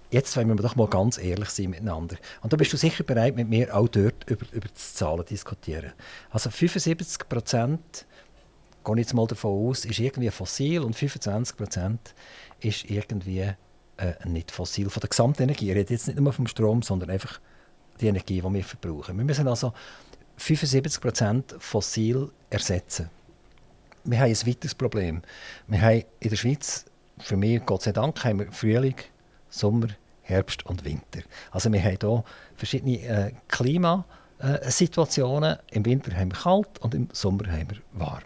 [0.10, 2.16] jetzt wollen wir doch mal ganz ehrlich sein miteinander.
[2.42, 5.34] Und da bist du sicher bereit, mit mir auch dort über, über die Zahlen zu
[5.34, 5.92] diskutieren.
[6.30, 8.06] Also 75 Prozent,
[8.86, 12.16] gehe ich jetzt mal davon aus, ist irgendwie fossil und 25 Prozent
[12.62, 13.54] ist irgendwie
[13.98, 14.90] äh, nicht fossil.
[14.90, 17.40] Von der Gesamtenergie, ich rede jetzt nicht nur vom Strom, sondern einfach
[18.00, 19.18] die Energie, die wir verbrauchen.
[19.18, 19.74] Wir müssen also
[20.38, 23.10] 75 Prozent fossil ersetzen.
[24.04, 25.22] Wir haben ein weiteres Problem.
[25.68, 26.86] Wir haben in der Schweiz,
[27.18, 28.96] für mich Gott sei Dank, haben wir Frühling,
[29.50, 29.88] Sommer,
[30.22, 31.22] Herbst und Winter.
[31.52, 32.24] Also wir haben hier
[32.56, 35.58] verschiedene äh, Klimasituationen.
[35.72, 38.24] Im Winter haben wir kalt und im Sommer haben wir warm.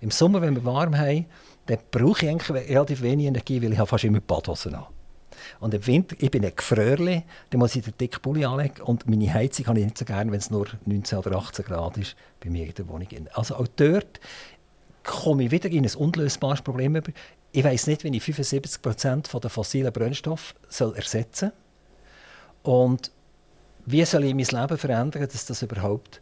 [0.00, 1.26] Im Sommer, wenn wir warm haben,
[1.66, 4.86] dann brauche ich eigentlich relativ wenig Energie, weil ich habe fast immer Badhose an.
[5.60, 9.08] Und im Winter, ich bin ein Gefröhrli, dann muss ich den dicken Pulli anlegen und
[9.08, 12.16] meine Heizung habe ich nicht so gerne, wenn es nur 19 oder 18 Grad ist
[12.42, 13.08] bei mir in der Wohnung.
[13.32, 14.20] Also auch dort
[15.02, 17.00] komme ich wieder in ein unlösbares Problem.
[17.52, 21.52] Ich weiß nicht, wie ich 75 Prozent der fossilen Brennstoffe ersetzen
[22.62, 22.74] soll.
[22.74, 23.10] Und
[23.86, 26.20] wie soll ich mein Leben verändern, dass das überhaupt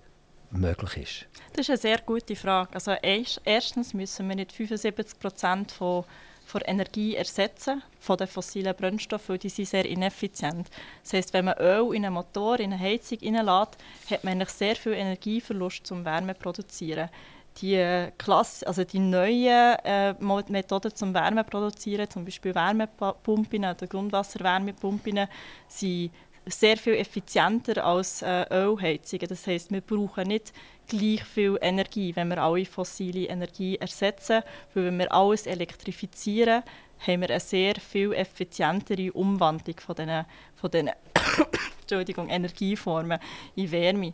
[0.51, 1.27] möglich ist?
[1.53, 2.71] Das ist eine sehr gute Frage.
[2.75, 6.05] Also erstens müssen wir nicht 75 Prozent von
[6.49, 10.71] von Energie ersetzen, von den fossilen Brennstoffen, weil die sind sehr ineffizient.
[11.03, 13.77] Das heisst, wenn man Öl in einen Motor, in eine Heizung hineinlässt,
[14.11, 17.11] hat man eigentlich sehr viel Energieverlust zum Wärme produzieren.
[17.59, 20.15] Die, äh, Klasse, also die neuen äh,
[20.49, 25.27] Methoden zum Wärme produzieren, zum Beispiel Wärmepumpen oder Grundwasserwärmepumpen,
[25.67, 26.11] sind
[26.51, 29.29] sehr viel effizienter als äh, Ölheizungen.
[29.29, 30.53] Das heißt, wir brauchen nicht
[30.87, 34.43] gleich viel Energie, wenn wir alle fossile Energie ersetzen.
[34.75, 36.63] Weil wenn wir alles elektrifizieren,
[37.07, 40.25] haben wir eine sehr viel effizientere Umwandlung von diesen,
[40.57, 40.91] von diesen
[41.83, 43.19] Entschuldigung, Energieformen
[43.55, 44.13] in Wärme.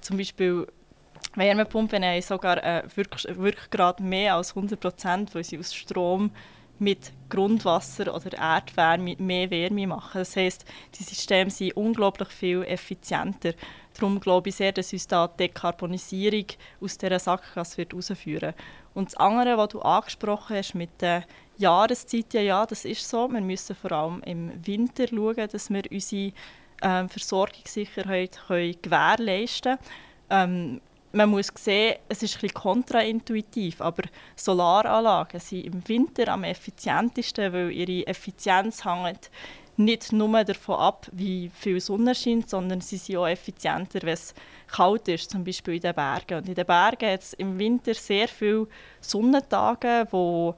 [0.00, 0.66] Zum Beispiel
[1.34, 6.30] Wärmepumpen haben sogar äh, Wirkgrad mehr als 100 Prozent, weil sie aus Strom
[6.78, 10.18] mit Grundwasser oder Erdwärme mehr Wärme machen.
[10.18, 10.64] Das heißt,
[10.98, 13.52] die Systeme sind unglaublich viel effizienter.
[13.94, 16.46] Darum glaube ich sehr, dass uns da die Dekarbonisierung
[16.80, 18.54] aus dieser Sackgasse wird herausführen
[18.94, 21.24] Und das andere, was du angesprochen hast mit den
[21.56, 23.28] Jahreszeiten, ja, das ist so.
[23.28, 26.32] Wir müssen vor allem im Winter schauen, dass wir unsere
[26.82, 29.78] ähm, Versorgungssicherheit können gewährleisten
[30.28, 30.80] können.
[30.80, 30.80] Ähm,
[31.16, 34.02] man muss sehen, es ist ein kontraintuitiv, aber
[34.36, 39.30] Solaranlagen sind im Winter am effizientesten, weil ihre Effizienz hängt
[39.78, 44.34] nicht nur davon ab, wie viel Sonne scheint, sondern sie sind auch effizienter, wenn es
[44.68, 46.38] kalt ist, zum Beispiel in den Bergen.
[46.38, 48.68] Und in den Bergen hat es im Winter sehr viele
[49.00, 50.54] Sonnentage, wo,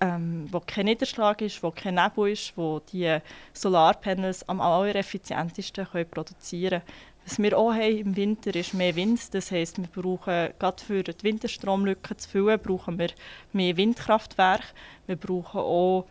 [0.00, 3.18] ähm, wo kein Niederschlag ist, wo kein Nebel ist, wo die
[3.52, 7.13] Solarpanels am allereffizientesten können produzieren können.
[7.24, 9.32] Was wir auch haben im Winter ist mehr Wind.
[9.32, 13.08] Das heisst, wir brauchen gerade für die Winterstromlücke zu füllen, brauchen wir
[13.52, 14.66] mehr Windkraftwerke.
[15.06, 16.06] Wir brauchen auch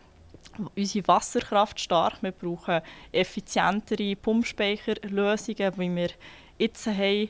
[0.74, 2.22] unsere Wasserkraft stark.
[2.22, 2.80] Wir brauchen
[3.12, 6.10] effizientere Pumpspeicherlösungen, wie wir
[6.58, 7.28] jetzt haben.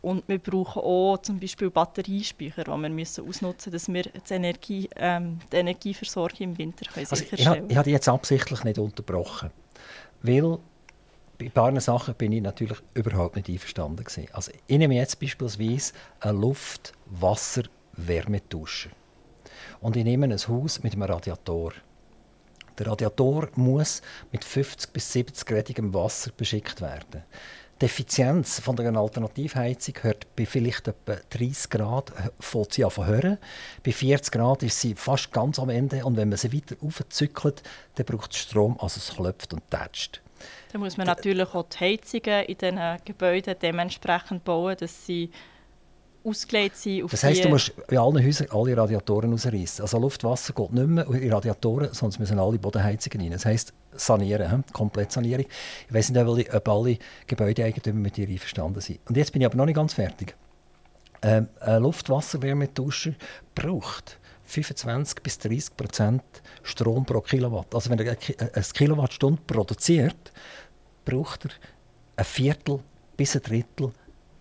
[0.00, 4.34] Und wir brauchen auch zum Beispiel Batteriespeicher, die wir müssen ausnutzen müssen, dass wir die,
[4.34, 7.66] Energie, ähm, die Energieversorgung im Winter können also sicherstellen können.
[7.66, 9.52] Ich, ich habe jetzt absichtlich nicht unterbrochen,
[10.22, 10.58] weil
[11.42, 14.04] bei ein paar Sachen bin ich natürlich überhaupt nicht einverstanden.
[14.04, 14.26] Gewesen.
[14.32, 18.90] Also ich nehme jetzt beispielsweise einen Luft-Wasser-Wärmetauscher.
[19.80, 21.72] Und ich nehme ein Haus mit einem Radiator.
[22.78, 27.24] Der Radiator muss mit 50 bis 70 Gradigem Wasser beschickt werden.
[27.80, 32.92] Die Effizienz von einer Alternativheizung hört bei vielleicht etwa 30 Grad äh, fängt sie an
[32.96, 33.38] hören.
[33.84, 37.62] Bei 40 Grad ist sie fast ganz am Ende und wenn man sie weiter aufzückelt,
[37.96, 40.20] dann braucht es Strom, also es klopft und tätscht.
[40.72, 45.30] Da muss man natürlich auch die Heizungen in diesen Gebäuden dementsprechend bauen, dass sie
[46.24, 47.12] ausgelegt sind.
[47.12, 49.82] das heisst, du musst in allen Häusern alle Radiatoren ausreißen.
[49.82, 53.32] Also Luft, Wasser geht nicht mehr in Radiatoren, sonst müssen alle Bodenheizungen rein.
[53.32, 55.46] Das heisst, sanieren, komplett Sanierung.
[55.88, 59.00] Ich weiß nicht, ob alle Gebäudeeigentümer mit dir einverstanden sind.
[59.08, 60.34] Und jetzt bin ich aber noch nicht ganz fertig.
[61.22, 63.12] Ähm, ein Luft-Wasser-Wärmetauscher
[63.54, 66.22] braucht 25 bis 30 Prozent
[66.62, 67.74] Strom pro Kilowatt.
[67.74, 70.32] Also wenn er eine Kilowattstunde produziert,
[71.04, 71.50] braucht er
[72.16, 72.80] ein Viertel
[73.16, 73.92] bis ein Drittel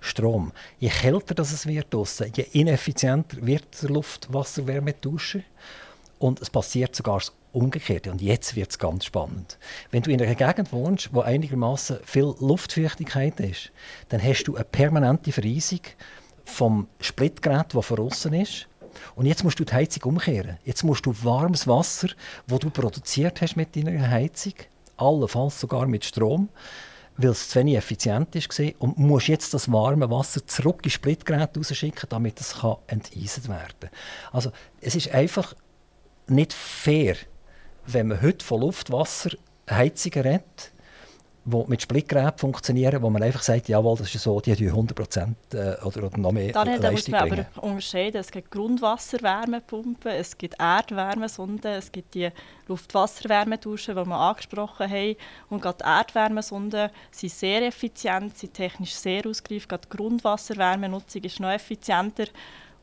[0.01, 0.51] Strom.
[0.79, 5.41] Je kälter das es wird draussen, je ineffizienter wird der Luft-Wasser-Wärmetauscher.
[6.19, 8.11] Und es passiert sogar das Umgekehrte.
[8.11, 9.57] Und jetzt wird es ganz spannend.
[9.91, 13.71] Wenn du in einer Gegend wohnst, wo einigermaßen viel Luftfeuchtigkeit ist,
[14.09, 15.81] dann hast du eine permanente Vereisung
[16.45, 18.67] vom Splitgerät, das von außen ist.
[19.15, 20.57] Und jetzt musst du die Heizung umkehren.
[20.65, 22.09] Jetzt musst du warmes Wasser,
[22.47, 24.53] das du produziert hast mit deiner Heizung,
[24.97, 26.49] allenfalls sogar mit Strom,
[27.17, 31.57] weil es zu wenig effizient ist und musst jetzt das warme Wasser zurück ins Splitgerät
[31.57, 33.89] rausschicken, damit es kann enteisen werden kann.
[34.31, 35.53] Also es ist einfach
[36.27, 37.15] nicht fair,
[37.85, 39.31] wenn man heute von Luftwasser
[39.69, 40.71] Heizungen redet,
[41.43, 44.95] die mit Splitgeräten funktionieren, wo man einfach sagt, jawohl, das ist so, die haben 100
[44.95, 47.45] Prozent äh, oder, oder noch mehr Leistung da muss man bringen.
[47.55, 48.21] aber unterscheiden.
[48.21, 52.29] Es gibt Grundwasserwärmepumpen, es gibt Erdwärmesonden, es gibt die
[52.67, 55.15] Luft-Wasser-Wärmeduschen, die wir angesprochen haben.
[55.49, 59.67] Und gerade die Erdwärmesonden sind sehr effizient, sind technisch sehr ausgereift.
[59.67, 62.25] Gerade die Grundwasserwärmenutzung ist noch effizienter.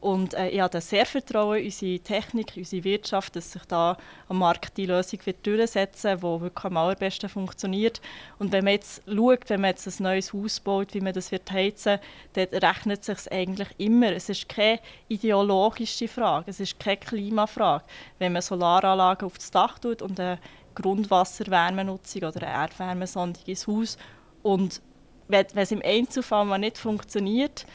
[0.01, 3.97] Und äh, ich habe sehr Vertrauen in unsere Technik, in unsere Wirtschaft, dass sich da
[4.29, 8.01] am Markt die Lösung wird durchsetzen wird, die wirklich am allerbesten funktioniert.
[8.39, 11.33] Und wenn man jetzt schaut, wenn man jetzt ein neues Haus baut, wie man das
[11.33, 11.99] wird heizen
[12.33, 14.13] wird, dann rechnet es sich eigentlich immer.
[14.13, 14.79] Es ist keine
[15.09, 17.85] ideologische Frage, es ist keine Klimafrage.
[18.21, 20.39] Wenn man Solaranlagen auf das Dach tut und eine
[20.77, 23.99] Grundwasserwärmenutzung oder eine Erdwärmesondung ins Haus
[24.45, 24.81] und
[25.29, 27.67] wenn es im Einzelfall mal nicht funktioniert,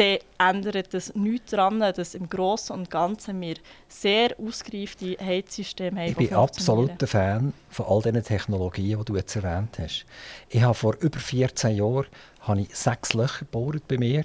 [0.00, 6.08] dann ändert das nichts daran, dass im Großen und Ganzen wir sehr ausgereifte Heizsysteme haben.
[6.08, 10.06] Ich bin absoluter Fan von all diesen Technologien, die du jetzt erwähnt hast.
[10.48, 12.06] Ich habe vor über 14 Jahren
[12.40, 14.24] habe ich sechs Löcher gebaut bei mir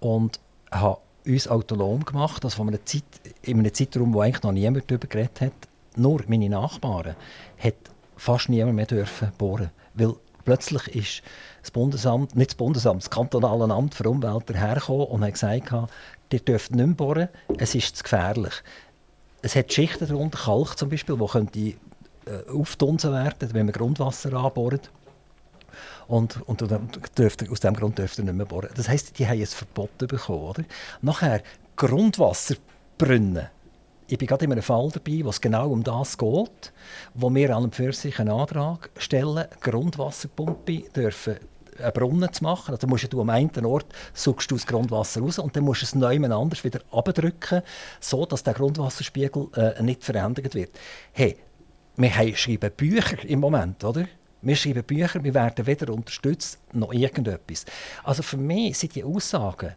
[0.00, 0.40] und
[0.70, 3.04] habe uns autonom gemacht, also von einer Zeit,
[3.42, 5.52] in einem Zeitraum, wo eigentlich noch niemand darüber geredet hat.
[5.96, 7.14] Nur meine Nachbarn
[7.58, 7.74] hat
[8.16, 10.14] fast niemand mehr dürfen bohren, weil
[10.44, 11.22] plötzlich ist
[11.62, 15.72] das Bundesamt, nicht das Bundesamt, das kantonale Amt für Umwelt hergekommen und hat gesagt,
[16.32, 17.28] ihr dürft nicht mehr bohren,
[17.58, 18.54] es ist zu gefährlich.
[19.42, 21.74] Es hat Schichten darunter, Kalk zum Beispiel, die könnte äh,
[22.50, 24.90] auftunsen werden, wenn man Grundwasser anbohrt.
[26.06, 26.62] Und, und
[27.18, 28.70] dürft, aus diesem Grund dürft ihr nicht mehr bohren.
[28.74, 30.42] Das heisst, die haben ein Verbot bekommen.
[30.42, 30.64] Oder?
[31.02, 31.42] Nachher
[31.76, 33.48] Grundwasserbrunnen
[34.14, 36.72] ich bin gerade in einem Fall dabei, wo es genau um das geht,
[37.14, 41.36] wo wir an und für sich einen Antrag stellen, Grundwasserpumpe dürfen
[41.82, 42.72] einen Brunnen zu machen.
[42.72, 45.86] Also musst du am einen Ort suchst du das Grundwasser raus und dann musst du
[45.86, 47.62] es neu anders wieder abdrücken,
[47.98, 50.70] so dass der Grundwasserspiegel äh, nicht verändert wird.
[51.10, 51.36] Hey,
[51.96, 54.06] wir haben, schreiben Bücher im Moment, oder?
[54.42, 57.64] Wir schreiben Bücher, wir werden weder unterstützt noch irgendetwas.
[58.04, 59.74] Also für mich sind die Aussagen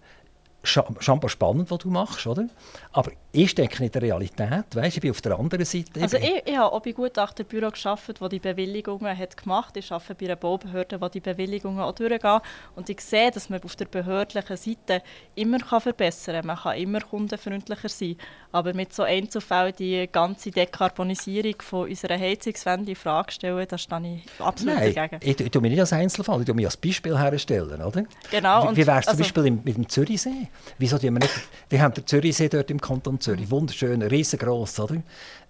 [0.68, 2.48] scheinbar spannend, was du machst, oder?
[2.92, 6.02] Aber ich stecke in der Realität, weißt, ich bin auf der anderen Seite.
[6.02, 9.78] Also ich, ich habe auch bei Gutachterbüro gearbeitet, das die Bewilligungen hat gemacht hat.
[9.78, 12.40] Ich arbeite bei einer Baubehörde, wo die Bewilligungen auch durchgehen.
[12.76, 15.04] Und ich sehe, dass man auf der behördlichen Seite
[15.36, 16.48] immer verbessern kann.
[16.48, 18.18] Man kann immer kundenfreundlicher sein.
[18.52, 24.22] Aber mit so Einzelfällen die ganze Dekarbonisierung von unserer Heizungswende in Frage stellen, da stehe
[24.24, 25.20] ich absolut Nein, dagegen.
[25.22, 28.06] Ich, ich tue mich nicht als Einzelfall, ich tue mich als Beispiel herstellen, oder?
[28.32, 28.72] Genau.
[28.72, 30.48] Wie, wie wäre es zum also, Beispiel mit dem Zürichsee?
[30.78, 31.30] Wieso wir nicht,
[31.70, 35.02] wir haben den Zürichsee dort im Kanton Zürich, wunderschön, riesengroß, oder?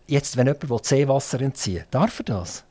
[0.07, 2.63] Jetzt, wenn jemand Seewasser entziehen darf er das?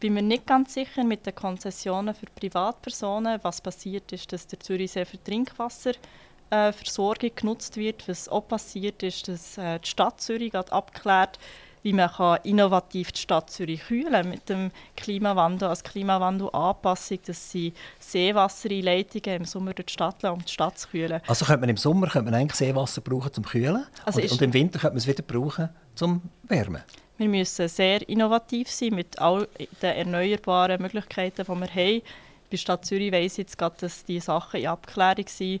[0.00, 3.40] bin mir nicht ganz sicher mit den Konzessionen für Privatpersonen.
[3.42, 8.08] Was passiert ist, dass der Zürichsee für Trinkwasserversorgung äh, genutzt wird.
[8.08, 11.38] Was auch passiert ist, dass äh, die Stadt Zürich abklärt,
[11.86, 17.74] wie man kann innovativ die Stadt Zürich kühlen mit dem Klimawandel als Klimawandelanpassung, dass sie
[18.00, 21.20] Seewassereinleitungen im Sommer durch die Stadt um die Stadt zu kühlen.
[21.28, 24.42] Also könnte man im Sommer könnte man eigentlich Seewasser brauchen zum Kühlen also und, und,
[24.42, 26.82] im Winter könnte man es wieder brauchen zum Wärmen.
[27.18, 29.46] Wir müssen sehr innovativ sein mit all
[29.80, 32.02] den erneuerbaren Möglichkeiten, die wir haben.
[32.50, 35.60] Bei Stadt Zürich weiss ich jetzt gerade, dass diese Sachen in Abklärung sind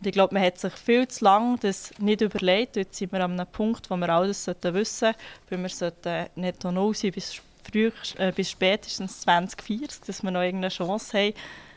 [0.00, 2.76] und ich glaube, man hat sich viel zu lange das nicht überlegt.
[2.76, 5.18] Jetzt sind wir an einem Punkt, wo wir alles wissen sollten,
[5.50, 7.38] weil wir sollten netto null sein bis,
[7.70, 11.34] früh, äh, bis spätestens 2040, dass wir noch irgendeine Chance haben.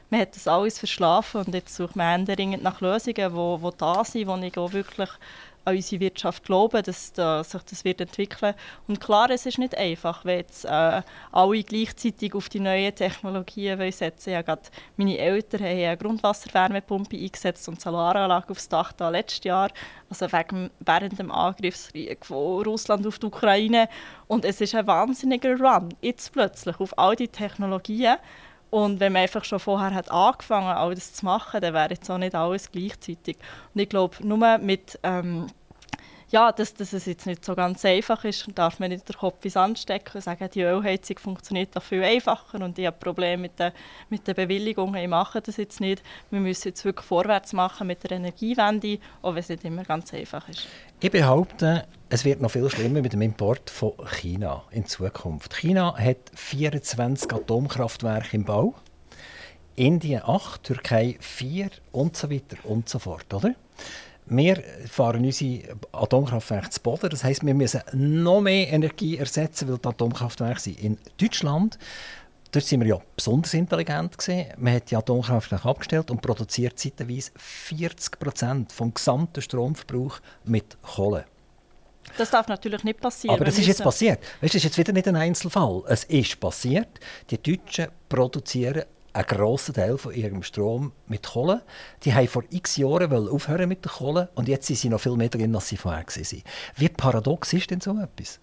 [0.09, 4.05] Man hat das alles verschlafen und jetzt sucht man dringend nach Lösungen, die, die da
[4.05, 5.09] sind, die ich auch wirklich
[5.65, 8.53] an unsere Wirtschaft glauben, dass da sich das wird entwickeln
[8.87, 11.01] Und klar, es ist nicht einfach, wenn jetzt äh,
[11.31, 14.63] alle gleichzeitig auf die neuen Technologien wollen setzen ja, gerade
[14.97, 19.69] Meine Eltern haben eine Grundwasserwärmepumpe eingesetzt und Solaranlage aufs Dach da letztes Jahr,
[20.09, 23.87] also wegen, während dem Angriffskrieg von Russland auf die Ukraine.
[24.27, 28.17] Und es ist ein wahnsinniger Run, jetzt plötzlich, auf all die Technologien.
[28.73, 31.91] Und wenn man einfach schon vorher hat angefangen hat, all das zu machen, dann wäre
[31.91, 33.37] jetzt auch nicht alles gleichzeitig.
[33.71, 35.45] Und ich glaube, nur mit, ähm,
[36.33, 39.45] ja, dass, dass es jetzt nicht so ganz einfach ist, darf man nicht den Kopf
[39.45, 43.43] ins Sand stecken und sagen, die Ölheizung funktioniert doch viel einfacher und ich habe Probleme
[43.43, 43.71] mit den,
[44.09, 46.01] mit den Bewilligungen, ich mache das jetzt nicht.
[46.31, 50.11] Wir müssen jetzt wirklich vorwärts machen mit der Energiewende, auch wenn es nicht immer ganz
[50.11, 50.67] einfach ist.
[50.99, 55.55] Ich behaupte, es wird noch viel schlimmer mit dem Import von China in Zukunft.
[55.55, 58.73] China hat 24 Atomkraftwerke im Bau,
[59.75, 63.53] Indien 8, Türkei 4 und so weiter und so fort, oder?
[64.25, 67.09] Wir fahren unsere Atomkraftwerke zu Boden.
[67.09, 70.79] Das heisst, wir müssen noch mehr Energie ersetzen, weil die Atomkraftwerke sind.
[70.79, 71.77] In Deutschland
[72.51, 74.45] dort sind wir ja besonders intelligent gewesen.
[74.57, 81.25] Man hat die Atomkraftwerke abgestellt und produziert zeitweise 40 Prozent vom gesamten Stromverbrauch mit Kohle.
[82.17, 83.35] Das darf natürlich nicht passieren.
[83.35, 84.19] Aber das ist jetzt passiert.
[84.41, 85.83] Weißt, das ist jetzt wieder nicht ein Einzelfall.
[85.87, 86.99] Es ist passiert.
[87.29, 88.83] Die Deutschen produzieren
[89.13, 91.61] einen grossen Teil von ihrem Strom mit Kohle.
[92.03, 95.15] Die haben vor x Jahren aufhören mit der Kohle und jetzt sind sie noch viel
[95.15, 96.43] mehr drin, als sie vorher waren.
[96.75, 98.39] Wie paradox ist denn so etwas?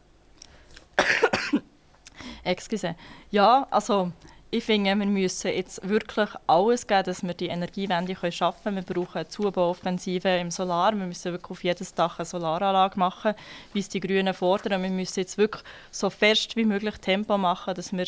[2.45, 2.95] Excuse.
[3.31, 4.13] Ja, also
[4.53, 8.89] ich finde, wir müssen jetzt wirklich alles geben, dass wir die Energiewende schaffen können.
[8.89, 10.93] Wir brauchen eine Zubauoffensive im Solar.
[10.93, 13.35] Wir müssen wirklich auf jedes Dach eine Solaranlage machen,
[13.73, 14.83] wie es die Grünen fordern.
[14.83, 15.63] Wir müssen jetzt wirklich
[15.93, 18.07] so fest wie möglich Tempo machen, dass wir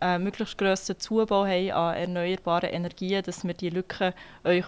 [0.00, 4.12] einen möglichst grossen Zubau haben an erneuerbaren Energien, dass wir die Lücken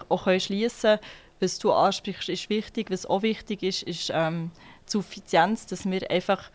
[0.09, 0.99] auch schließen können.
[1.39, 2.91] Was du ansprichst, ist wichtig.
[2.91, 4.51] Was auch wichtig ist, ist ähm,
[4.87, 6.51] die Suffizienz, dass wir einfach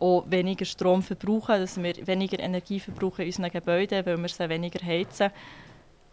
[0.00, 4.48] auch weniger Strom verbrauchen, dass wir weniger Energie verbrauchen in unseren Gebäuden, weil wir sie
[4.48, 5.30] weniger heizen.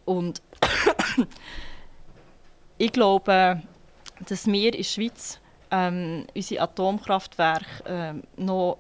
[0.06, 0.42] Und
[2.78, 3.62] ich glaube,
[4.28, 5.40] dass wir in der Schweiz
[5.72, 8.80] ähm, unsere Atomkraftwerke ähm, noch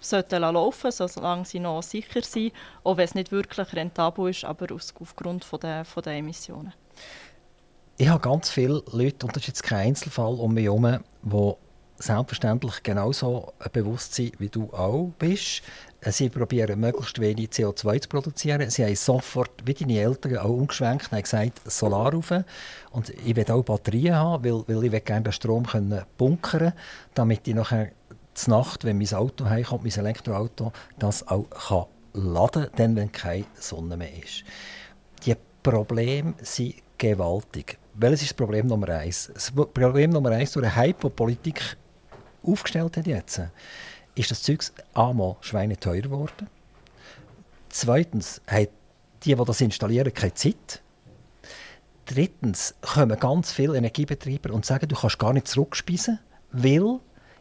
[0.00, 2.52] sollten laufen, solange sie noch sicher sind,
[2.84, 6.72] auch wenn es nicht wirklich rentabel ist, aber aufgrund von der, von der Emissionen.
[7.96, 11.52] Ich habe ganz viele Leute, und das ist jetzt kein Einzelfall, um mich herum, die
[11.98, 15.62] selbstverständlich genauso bewusst sind, wie du auch bist.
[16.06, 18.70] Sie probieren möglichst wenig CO2 zu produzieren.
[18.70, 22.32] Sie haben sofort, wie deine Eltern, auch umgeschwenkt und gesagt, Solar rauf.
[22.90, 26.72] Und ich will auch Batterien haben, weil, weil ich gerne den Strom können bunkern
[27.12, 27.90] damit ich nachher
[28.48, 33.44] Nacht, wenn mein Auto heimkommt, mein Elektroauto, das auch kann laden kann, dann, wenn keine
[33.54, 34.44] Sonne mehr ist.
[35.24, 37.78] Die Probleme sind gewaltig.
[37.94, 39.30] Welches ist das Problem Nummer eins?
[39.32, 41.76] Das Problem Nummer eins durch den Hype, den Politik
[42.42, 43.40] aufgestellt hat jetzt,
[44.14, 44.60] ist das Zeug
[44.94, 46.48] einmal schweineteuer geworden.
[47.68, 48.68] Zweitens haben
[49.22, 50.82] die, die das installieren, keine Zeit.
[52.06, 56.18] Drittens kommen ganz viele Energiebetreiber und sagen, du kannst gar nicht zurückspeisen,
[56.50, 56.98] weil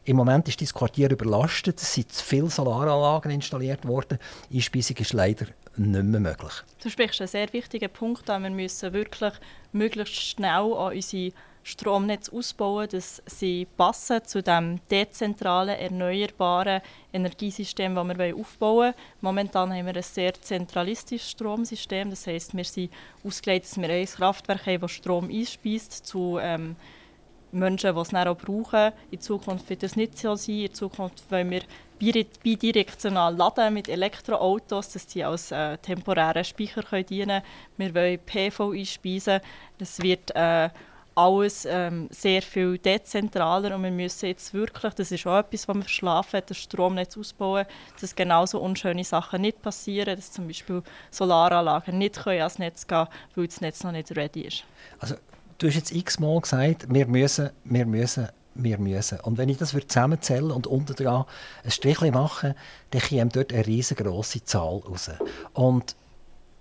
[0.10, 4.18] im Moment ist das Quartier überlastet, es sind zu viele Solaranlagen installiert worden.
[4.51, 5.45] Einspeisung ist leider
[5.78, 6.51] nicht mehr möglich.
[6.82, 8.41] Du sprichst einen sehr wichtigen Punkt an.
[8.41, 9.34] Wir müssen wirklich
[9.72, 11.32] möglichst schnell an unsere
[11.62, 16.82] Stromnetz ausbauen, dass sie passen zu dem dezentralen, erneuerbaren
[17.14, 18.93] Energiesystem, das wir aufbauen wollen.
[19.22, 22.10] Momentan haben wir ein sehr zentralistisches Stromsystem.
[22.10, 22.91] Das heißt, wir sind
[23.24, 26.76] ausgelegt, dass wir ein Kraftwerk haben, das Strom einspeist zu ähm,
[27.52, 28.91] Menschen, die es dann auch brauchen.
[29.12, 30.60] In Zukunft wird das nicht so sein.
[30.60, 31.62] In Zukunft wollen wir
[32.00, 37.41] bidirektional laden mit Elektroautos, dass die als äh, temporären Speicher können dienen
[37.78, 37.93] können.
[37.93, 39.41] Wir wollen PV einspeisen.
[39.78, 40.70] Das wird äh,
[41.20, 45.76] alles ähm, sehr viel dezentraler und wir müssen jetzt wirklich, das ist auch etwas, was
[45.76, 47.66] wir verschlafen, das Stromnetz ausbauen,
[48.00, 50.82] dass genauso unschöne Sachen nicht passieren, dass zum Beispiel
[51.12, 54.64] Solaranlagen nicht können ans Netz gehen weil das Netz noch nicht ready ist.
[55.00, 55.16] Also,
[55.60, 59.20] du hast jetzt x-mal gesagt, wir müssen, wir müssen, wir müssen.
[59.20, 61.26] Und wenn ich das zusammenzähle und unten dran
[61.64, 62.55] ein Strichchen mache,
[62.91, 65.12] dann kommt dort eine riesengroße Zahl raus.
[65.53, 65.95] Und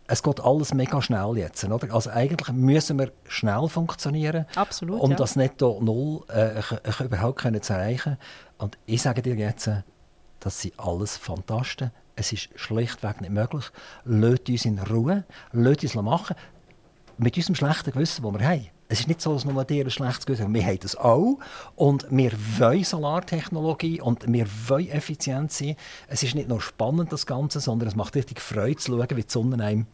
[0.07, 1.62] es geht alles mega schnell jetzt.
[1.64, 1.94] Oder?
[1.94, 5.16] Also eigentlich müssen wir schnell funktionieren, Absolut, um ja.
[5.16, 8.16] das Netto Null äh, überhaupt können zu erreichen.
[8.57, 9.70] Und ich sage dir jetzt,
[10.40, 11.90] das sind alles Fantasten.
[12.16, 13.66] Es ist schlichtweg nicht möglich.
[14.05, 16.36] Lasst uns in Ruhe, lasst uns machen.
[17.18, 18.68] Mit unserem schlechten Gewissen, das wir haben.
[18.91, 20.55] Es ist nicht so, dass nur dir ein schlechtes Gewissen haben.
[20.55, 21.39] Wir haben das auch.
[21.76, 25.76] Und wir wollen Solartechnologie und wir wollen effizient sein.
[26.07, 29.22] Es ist nicht nur spannend, das Ganze, sondern es macht richtig Freude zu schauen, wie
[29.22, 29.86] die Sonne einem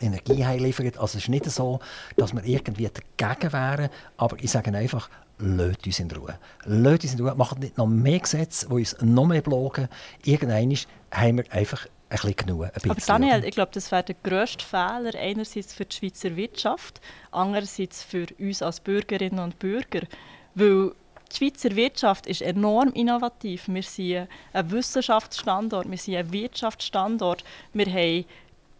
[0.00, 0.98] Energie liefert.
[0.98, 1.80] Also es ist nicht so,
[2.16, 5.08] dass wir irgendwie dagegen wären, aber ich sage einfach,
[5.38, 6.38] lasst uns in Ruhe.
[6.64, 9.88] Lasst uns in Ruhe, macht nicht noch mehr Gesetze, die uns noch mehr blogen.
[10.24, 10.76] Irgendwann
[11.10, 12.64] haben wir einfach ein bisschen genug.
[12.64, 16.36] Ein bisschen, aber Daniel, ich glaube, das wäre der grösste Fehler, einerseits für die Schweizer
[16.36, 17.00] Wirtschaft,
[17.30, 20.06] andererseits für uns als Bürgerinnen und Bürger,
[20.54, 20.92] weil
[21.30, 23.68] die Schweizer Wirtschaft ist enorm innovativ.
[23.68, 27.44] Wir sind ein Wissenschaftsstandort, wir sind ein Wirtschaftsstandort,
[27.74, 28.24] wir haben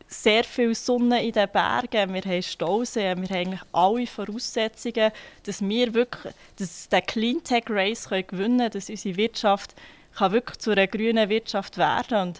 [0.06, 5.12] sehr viel Sonne in den Bergen, wir haben Stauseen, wir haben eigentlich alle Voraussetzungen,
[5.42, 8.26] dass wir wirklich dass den Cleantech Race gewinnen
[8.58, 9.74] können, dass unsere Wirtschaft
[10.16, 12.34] kann wirklich zu einer grünen Wirtschaft werden kann.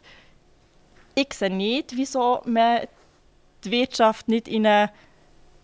[1.18, 2.82] Ich sehe nicht, wieso man
[3.64, 4.90] die Wirtschaft nicht in eine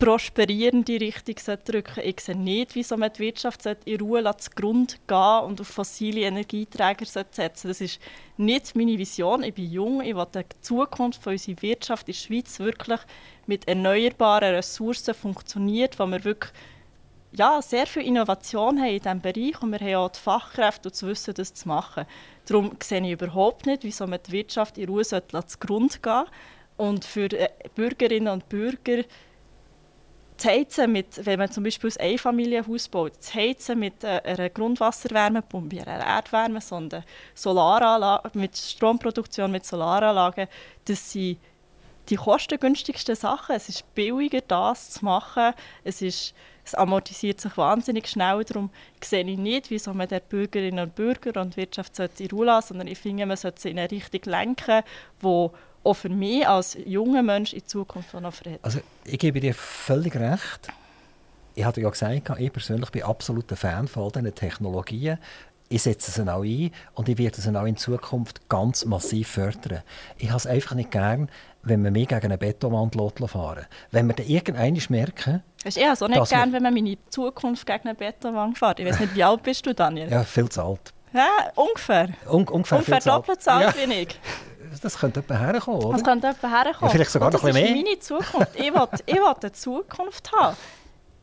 [0.00, 5.60] prosperierende Richtung drücken Ich sehe nicht, wieso man die Wirtschaft in Ruhe zugrunde gehen und
[5.60, 8.00] auf fossile Energieträger setzen Das ist
[8.36, 9.44] nicht meine Vision.
[9.44, 13.00] Ich bin jung, ich will die Zukunft unserer Wirtschaft in der Schweiz wirklich
[13.46, 16.52] mit erneuerbaren Ressourcen funktioniert, wo wir wirklich
[17.36, 20.94] ja, sehr viel Innovation haben in diesem Bereich und wir haben auch die Fachkräfte und
[20.94, 22.06] das Wissen, das zu machen.
[22.46, 26.30] Darum sehe ich überhaupt nicht, wieso man die Wirtschaft in Ruhe zugrunde gehen sollte.
[26.76, 29.04] Und für äh, Bürgerinnen und Bürger
[30.36, 34.50] das Heizen mit, wenn man zum Beispiel ein Einfamilienhaus baut, das Heizen mit äh, einer
[34.50, 40.48] Grundwasserwärmepumpe, einer Erdwärmesonde, Solaranlagen, mit Stromproduktion mit Solaranlagen,
[40.86, 41.38] das sind
[42.08, 43.56] die kostengünstigsten Sachen.
[43.56, 45.54] Es ist billiger, das zu machen.
[45.84, 46.34] Es, ist,
[46.64, 48.44] es amortisiert sich wahnsinnig schnell.
[48.44, 48.70] Darum
[49.02, 52.88] sehe ich nicht, wieso man der Bürgerinnen und Bürger und Wirtschaft in Ruhe lassen sondern
[52.88, 54.82] ich finde, man sollte sie in eine Richtung lenken,
[55.22, 55.48] die
[55.84, 58.60] auch für mich als junger Mensch in Zukunft noch verhält.
[58.62, 60.68] Also ich gebe dir völlig recht.
[61.54, 65.18] Ich hatte ja gesagt, ich persönlich bin absoluter Fan von all diesen Technologien.
[65.74, 69.82] Ich setze sie auch ein und ich werde sie auch in Zukunft ganz massiv fördern.
[70.18, 71.28] Ich habe es einfach nicht gern,
[71.64, 72.94] wenn man mich gegen eine Betonwand
[73.28, 75.42] fahren Wenn wir dann irgendwann merken...
[75.64, 78.78] Ich habe es auch nicht gern, wenn man meine Zukunft gegen eine Betonwand fährt.
[78.78, 80.08] Ich weiß nicht, wie alt bist du, Daniel?
[80.08, 80.92] Ja, viel zu alt.
[81.12, 82.10] Ja, ungefähr.
[82.30, 83.88] Un ungefähr ungefähr doppelt so alt ja.
[83.88, 84.20] wie ich.
[84.80, 85.92] Das könnte jemand herkommen, oder?
[85.94, 86.82] Das könnte jemand herkommen.
[86.82, 87.96] Ja, vielleicht sogar noch ein bisschen mehr.
[87.96, 88.54] Das ist meine Zukunft.
[88.54, 90.56] Ich will, ich will eine Zukunft haben.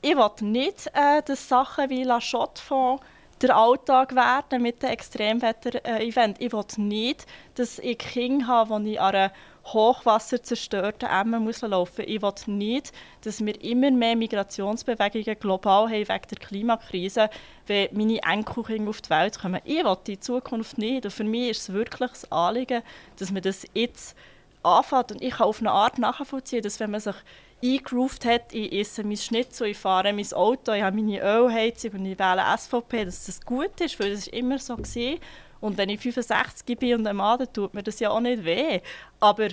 [0.01, 2.99] Ich will nicht, äh, dass Sachen wie La Chotte von
[3.41, 6.39] der Alltag werden mit den Extremwetter-Events.
[6.39, 7.25] Ich will nicht,
[7.55, 9.31] dass ich Kinder habe, die ich an einer
[9.65, 16.27] hochwasserzerstörten Emme muss laufen Ich will nicht, dass wir immer mehr Migrationsbewegungen global haben wegen
[16.29, 17.29] der Klimakrise,
[17.67, 19.61] wenn meine Enkelkinder auf die Welt kommen.
[19.63, 21.05] Ich will die Zukunft nicht.
[21.05, 22.81] Und für mich ist es wirklich das Anliegen,
[23.17, 24.15] dass man das jetzt
[24.63, 25.11] anfängt.
[25.11, 27.15] Und ich kann auf eine Art nachvollziehen, dass wenn man sich
[27.63, 32.05] eingegroovt hat, ich esse mein Schnitzel, ich fahre mein Auto, ich habe meine Ölheizung und
[32.05, 35.19] ich wähle SVP, dass das gut ist, weil das ist immer so gewesen.
[35.59, 38.43] Und wenn ich 65 bin und ein Mann, dann tut mir das ja auch nicht
[38.43, 38.81] weh.
[39.19, 39.49] Aber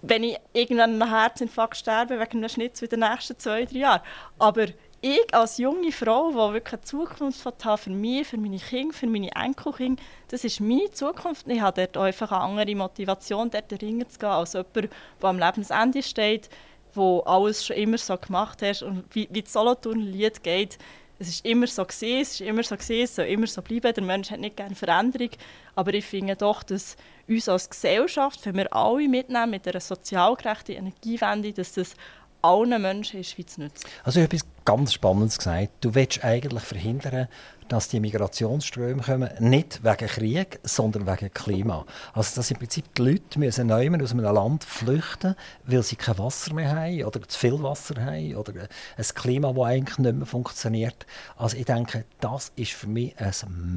[0.00, 4.00] wenn ich irgendwann einen Herzinfarkt sterbe wegen einem Schnitzel in den nächsten zwei, drei Jahren.
[4.38, 4.66] Aber
[5.02, 9.08] ich als junge Frau, die wirklich eine Zukunft hat für mich, für meine Kinder, für
[9.08, 11.46] meine Enkelkinder, das ist meine Zukunft.
[11.48, 14.90] Ich habe dort einfach eine andere Motivation, dort ringen zu gehen, als jemand, der
[15.28, 16.48] am Lebensende steht,
[16.94, 18.82] wo alles schon immer so gemacht hat.
[18.82, 20.78] Und wie, wie das Solothurn-Lied geht,
[21.18, 23.94] es ist immer so gewesen, es ist immer so gewesen, es soll immer so bleiben.
[23.94, 25.30] Der Mensch hat nicht gerne Veränderung,
[25.74, 26.96] aber ich finde doch, dass
[27.28, 31.94] uns als Gesellschaft, wenn wir alle mitnehmen mit einer sozial gerechten Energiewende, dass das
[32.42, 33.86] allen Menschen in der Schweiz nützt.
[34.04, 35.70] Also ich habe etwas ganz Spannendes gesagt.
[35.80, 37.28] Du willst eigentlich verhindern,
[37.68, 41.86] dass die Migrationsströme kommen, nicht wegen Krieg, sondern wegen Klima.
[42.12, 45.34] Also dass im Prinzip die Leute müssen aus einem Land flüchten,
[45.64, 48.52] weil sie kein Wasser mehr haben oder zu viel Wasser haben oder
[48.96, 51.06] ein Klima, das eigentlich nicht mehr funktioniert.
[51.36, 53.32] Also ich denke, das ist für mich ein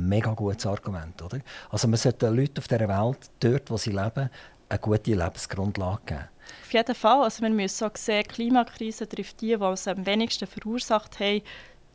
[0.09, 1.22] mega gutes Argument.
[1.22, 1.39] Oder?
[1.70, 4.30] Also man sollte den Leuten auf dieser Welt, dort wo sie leben,
[4.68, 6.34] eine gute Lebensgrundlage geben.
[6.66, 7.22] Auf jeden Fall.
[7.22, 11.43] Also wir müssen auch sehen, die Klimakrise trifft die, die es am wenigsten verursacht haben.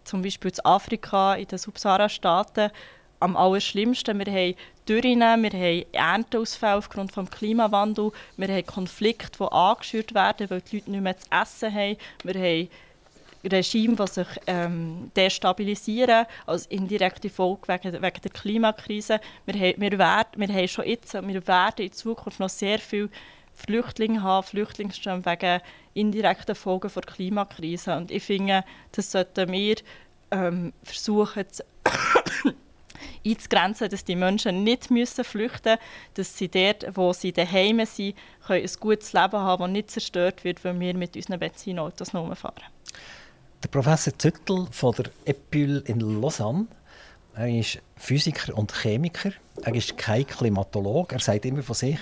[0.05, 2.71] Zum Beispiel in Afrika, in den Subsahara-Staaten.
[3.18, 4.16] Am allerschlimmsten.
[4.21, 4.55] Wir haben
[4.89, 10.77] Dürren, wir haben Ernteausfälle aufgrund des Klimawandels, wir haben Konflikte, die angeschürt werden, weil die
[10.77, 11.97] Leute nicht mehr zu essen haben.
[12.23, 12.68] Wir haben
[13.45, 19.21] Regime, die sich ähm, destabilisieren, als indirekte Folge wegen, wegen der Klimakrise.
[19.47, 23.11] Wir, wir, werden, wir haben schon jetzt, wir werden in Zukunft noch sehr viel
[23.61, 25.61] Flüchtlinge haben, Flüchtlingsströme wegen
[25.94, 27.96] indirekten Folgen der Klimakrise.
[27.96, 29.76] Und ich finde, das sollten wir
[30.30, 31.64] ähm, versuchen zu
[33.26, 38.16] einzugrenzen, dass die Menschen nicht müssen flüchten müssen, dass sie dort, wo sie daheim sind,
[38.46, 42.64] können ein gutes Leben haben, das nicht zerstört wird, wenn wir mit unseren Benzinautos fahren.
[43.62, 46.66] Der Professor Züttel von der EPUL in Lausanne
[47.35, 49.33] er ist Physiker und Chemiker.
[49.62, 51.16] Er ist kein Klimatologe.
[51.16, 51.99] Er sagt immer von sich,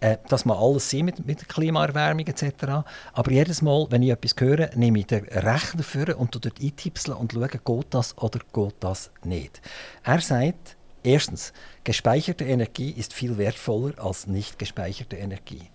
[0.00, 2.84] äh, dass man alles sieht mit, mit Klimaerwärmung etc.
[3.12, 7.16] Aber jedes Mal, wenn ich etwas höre, nehme ich den Rechner vor und dort eintipseln
[7.16, 9.60] und schaue, geht das oder geht das nicht.
[10.02, 11.52] Er sagt, erstens,
[11.84, 15.70] gespeicherte Energie ist viel wertvoller als nicht gespeicherte Energie.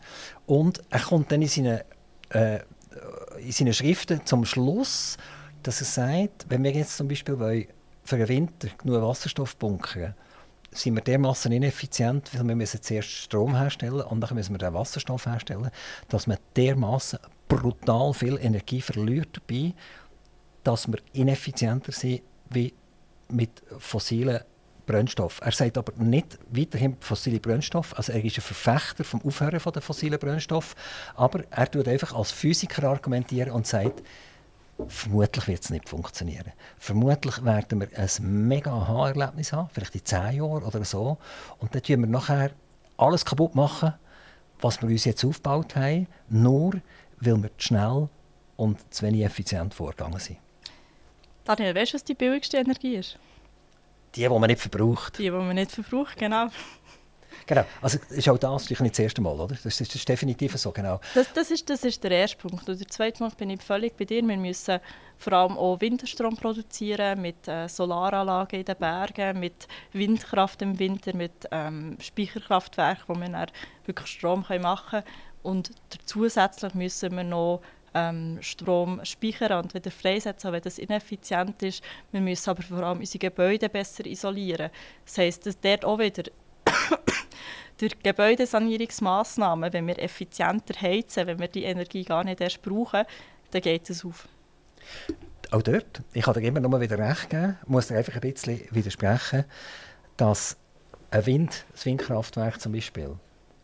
[0.45, 1.81] Und er kommt dann in seinen,
[2.29, 2.59] äh,
[3.39, 5.17] in seinen Schriften zum Schluss,
[5.63, 7.67] dass er sagt, wenn wir jetzt zum Beispiel wollen,
[8.07, 10.15] für den Winter genug Wasserstoff bunkern,
[10.71, 14.73] sind wir dermaßen ineffizient, weil wir müssen zuerst Strom herstellen und dann müssen wir den
[14.73, 15.69] Wasserstoff herstellen,
[16.07, 19.73] dass man dermaßen brutal viel Energie verliert dabei,
[20.63, 22.73] dass wir ineffizienter sind wie
[23.29, 24.39] mit fossilen
[24.85, 25.41] Brennstoff.
[25.43, 27.93] Er sagt aber nicht weiterhin fossile Brennstoff.
[27.97, 30.75] Also er ist ein Verfechter vom Aufhören von den fossilen Brennstoff.
[31.15, 34.01] Aber er tut einfach als Physiker argumentieren und sagt,
[34.87, 36.51] Vermutlich wird es nicht funktionieren.
[36.77, 41.17] Vermutlich werden wir ein mega Aha-Erlebnis haben, vielleicht in zehn Jahren oder so.
[41.57, 42.51] Und dann tun wir nachher
[42.95, 43.93] alles kaputt machen,
[44.61, 46.73] was wir uns jetzt aufgebaut haben, nur
[47.19, 48.09] weil wir zu schnell
[48.55, 50.37] und zu wenig effizient vorgegangen sind.
[51.43, 53.17] Daniel, weißt du, was die billigste Energie ist?
[54.15, 55.17] Die, die man nicht verbraucht.
[55.17, 56.49] Die, die man nicht verbraucht, genau.
[57.47, 59.55] Genau, also ist auch das nicht das erste Mal, oder?
[59.55, 60.99] Das ist, das ist definitiv so, genau.
[61.15, 62.67] Das, das, ist, das ist der erste Punkt.
[62.67, 64.21] Und der zweite Punkt bin ich völlig bei dir.
[64.27, 64.79] Wir müssen
[65.17, 71.15] vor allem auch Winterstrom produzieren mit äh, Solaranlagen in den Bergen, mit Windkraft im Winter,
[71.15, 73.47] mit ähm, Speicherkraftwerken, wo wir dann
[73.85, 75.03] wirklich Strom können machen können.
[75.41, 75.71] Und
[76.05, 77.61] zusätzlich müssen wir noch
[77.93, 81.81] ähm, Strom speichern und wieder freisetzen, wenn das ineffizient ist.
[82.11, 84.69] Wir müssen aber vor allem unsere Gebäude besser isolieren.
[85.05, 86.23] Das heisst, dass dort auch wieder
[87.77, 93.03] durch Gebäudesanierungsmaßnahmen, wenn wir effizienter heizen, wenn wir die Energie gar nicht erst brauchen,
[93.51, 94.27] dann geht es auf.
[95.51, 98.61] Auch dort, ich kann dir immer mal wieder recht geben, muss dir einfach ein bisschen
[98.71, 99.45] widersprechen,
[100.17, 100.57] dass
[101.11, 103.15] ein Wind, ein Windkraftwerk zum Beispiel,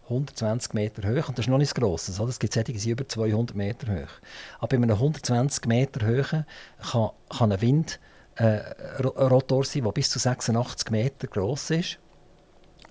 [0.03, 3.07] 120 Meter hoch, und das ist noch nicht gross, also es gibt solche, die über
[3.07, 4.11] 200 Meter hoch.
[4.59, 6.45] Aber bei einem 120 Meter hohen
[6.91, 7.99] kann, kann ein Wind
[8.35, 8.59] äh,
[9.63, 11.99] sein, der bis zu 86 Meter groß ist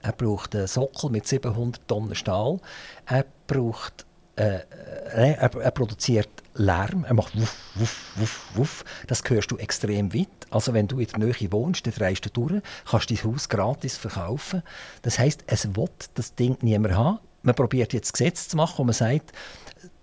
[0.03, 2.59] er braucht einen Sockel mit 700 Tonnen Stahl.
[3.07, 8.85] Er braucht äh, äh, er, er, produziert Lärm, er macht wuff, wuff, wuff, wuff.
[9.07, 10.29] Das hörst du extrem weit.
[10.51, 13.99] Also wenn du in der Nähe wohnst, dann drehst du durch, kannst dein Haus gratis
[13.99, 14.63] verkaufen.
[15.03, 17.19] Das heißt, es will das Ding niemand haben.
[17.43, 19.33] Man probiert jetzt Gesetz zu machen, wo man sagt,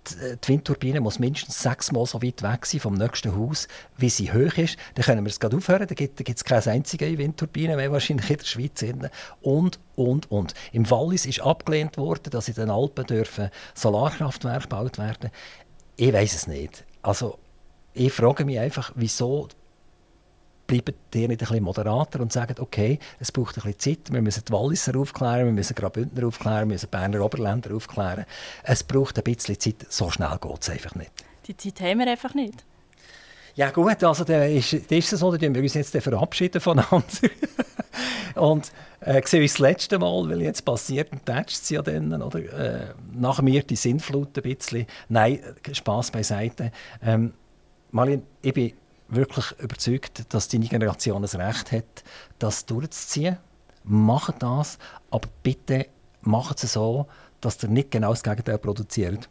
[0.08, 4.56] die Windturbine muss mindestens sechsmal so weit weg sein vom nächsten Haus, wie sie hoch
[4.56, 4.76] ist.
[4.94, 5.86] Dann können wir es gerade aufhören.
[5.86, 8.84] Da gibt es keine einzige Windturbine mehr wahrscheinlich in der Schweiz.
[9.42, 10.54] Und, und, und.
[10.72, 15.30] Im Wallis ist abgelehnt worden, dass in den Alpen dürfen Solarkraftwerke gebaut werden.
[15.96, 16.84] Ich weiß es nicht.
[17.02, 17.38] Also
[17.92, 19.48] ich frage mich einfach, wieso
[20.70, 24.22] bleiben die nicht ein bisschen moderater und sagen, okay, es braucht ein bisschen Zeit, wir
[24.22, 28.24] müssen die Walliser aufklären, wir müssen Graubündner aufklären, wir müssen Berner Oberländer aufklären.
[28.62, 31.10] Es braucht ein bisschen Zeit, so schnell geht es einfach nicht.
[31.48, 32.64] Die Zeit haben wir einfach nicht.
[33.56, 37.04] Ja gut, also dann ist, dann ist es so, dann wir uns jetzt verabschieden voneinander.
[38.36, 42.22] und äh, sehen uns das letzte Mal, weil jetzt passiert, und tätscht es ja dann,
[42.22, 42.38] oder?
[42.38, 44.86] Äh, nach mir die Sinnflut ein bisschen.
[45.08, 45.40] Nein,
[45.72, 46.70] Spass beiseite.
[47.02, 47.32] Ähm,
[47.90, 48.72] Marlene, ich bin
[49.10, 52.04] wirklich überzeugt, dass deine Generation das Recht hat,
[52.38, 53.38] das durchzuziehen.
[53.84, 54.78] Macht das,
[55.10, 55.86] aber bitte
[56.22, 57.06] macht es so,
[57.40, 59.28] dass ihr nicht genau das Gegenteil produziert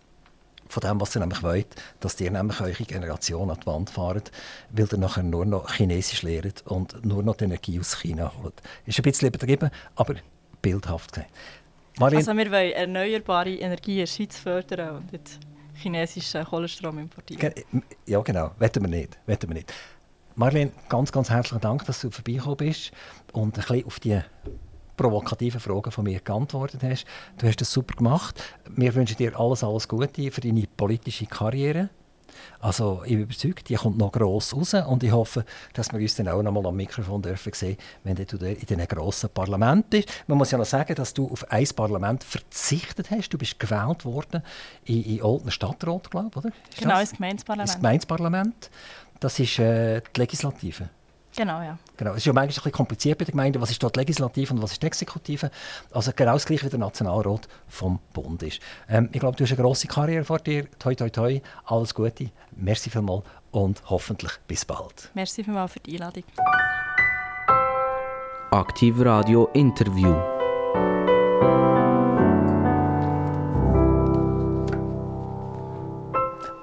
[0.69, 1.67] von dem, was ihr nämlich wollt,
[1.99, 4.31] dass ihr nämlich eure Generation an die Wand fahrt,
[4.69, 8.53] weil ihr nachher nur noch Chinesisch lehrt und nur noch die Energie aus China holt.
[8.85, 10.15] Ist ein bisschen übertrieben, aber
[10.61, 11.31] bildhaft gesagt.
[11.99, 15.39] also wir wollen erneuerbare Energie in der Schweiz fördern und nicht
[15.79, 17.53] chinesischen Kohlenstrom importieren.
[18.05, 18.51] Ja, genau.
[18.59, 19.17] Wetten wir nicht.
[19.25, 19.73] Wetten wir nicht.
[20.35, 22.91] Marlene, ganz, ganz herzlichen Dank, dass du vorbeigekommen bist
[23.33, 24.21] und ein bisschen auf die
[24.95, 27.05] provokativen Fragen von mir geantwortet hast.
[27.37, 28.41] Du hast das super gemacht.
[28.69, 31.89] Wir wünschen dir alles, alles Gute für deine politische Karriere.
[32.59, 36.15] Also ich bin überzeugt, die kommt noch gross raus und ich hoffe, dass wir uns
[36.15, 40.09] dann auch noch mal am Mikrofon dürfen sehen, wenn du in diesem grossen Parlament bist.
[40.27, 43.29] Man muss ja noch sagen, dass du auf ein Parlament verzichtet hast.
[43.29, 44.43] Du bist gewählt worden
[44.85, 46.49] in, in Olten Stadtrat, glaube ich, oder?
[46.69, 47.01] Ist genau, das?
[47.01, 47.69] ins Gemeindeparlament.
[47.69, 48.69] Das Gemeindeparlament.
[49.19, 50.89] Das ist äh, die Legislative.
[51.39, 51.77] Genau, ja.
[51.95, 52.11] Genau.
[52.11, 54.61] Es ist ja manchmal ein bisschen kompliziert bei der Gemeinde, was ist dort Legislative und
[54.61, 55.49] was ist die Exekutive.
[55.89, 58.59] Also genau das gleiche wie der Nationalrat vom Bund ist.
[58.89, 60.67] Ähm, ich glaube, du hast eine grosse Karriere vor dir.
[60.79, 61.39] Toi, toi, toi.
[61.63, 62.31] Alles Gute.
[62.57, 65.11] Merci vielmals und hoffentlich bis bald.
[65.13, 66.25] Merci vielmals für die Einladung.
[68.51, 70.13] Aktiv Radio Interview.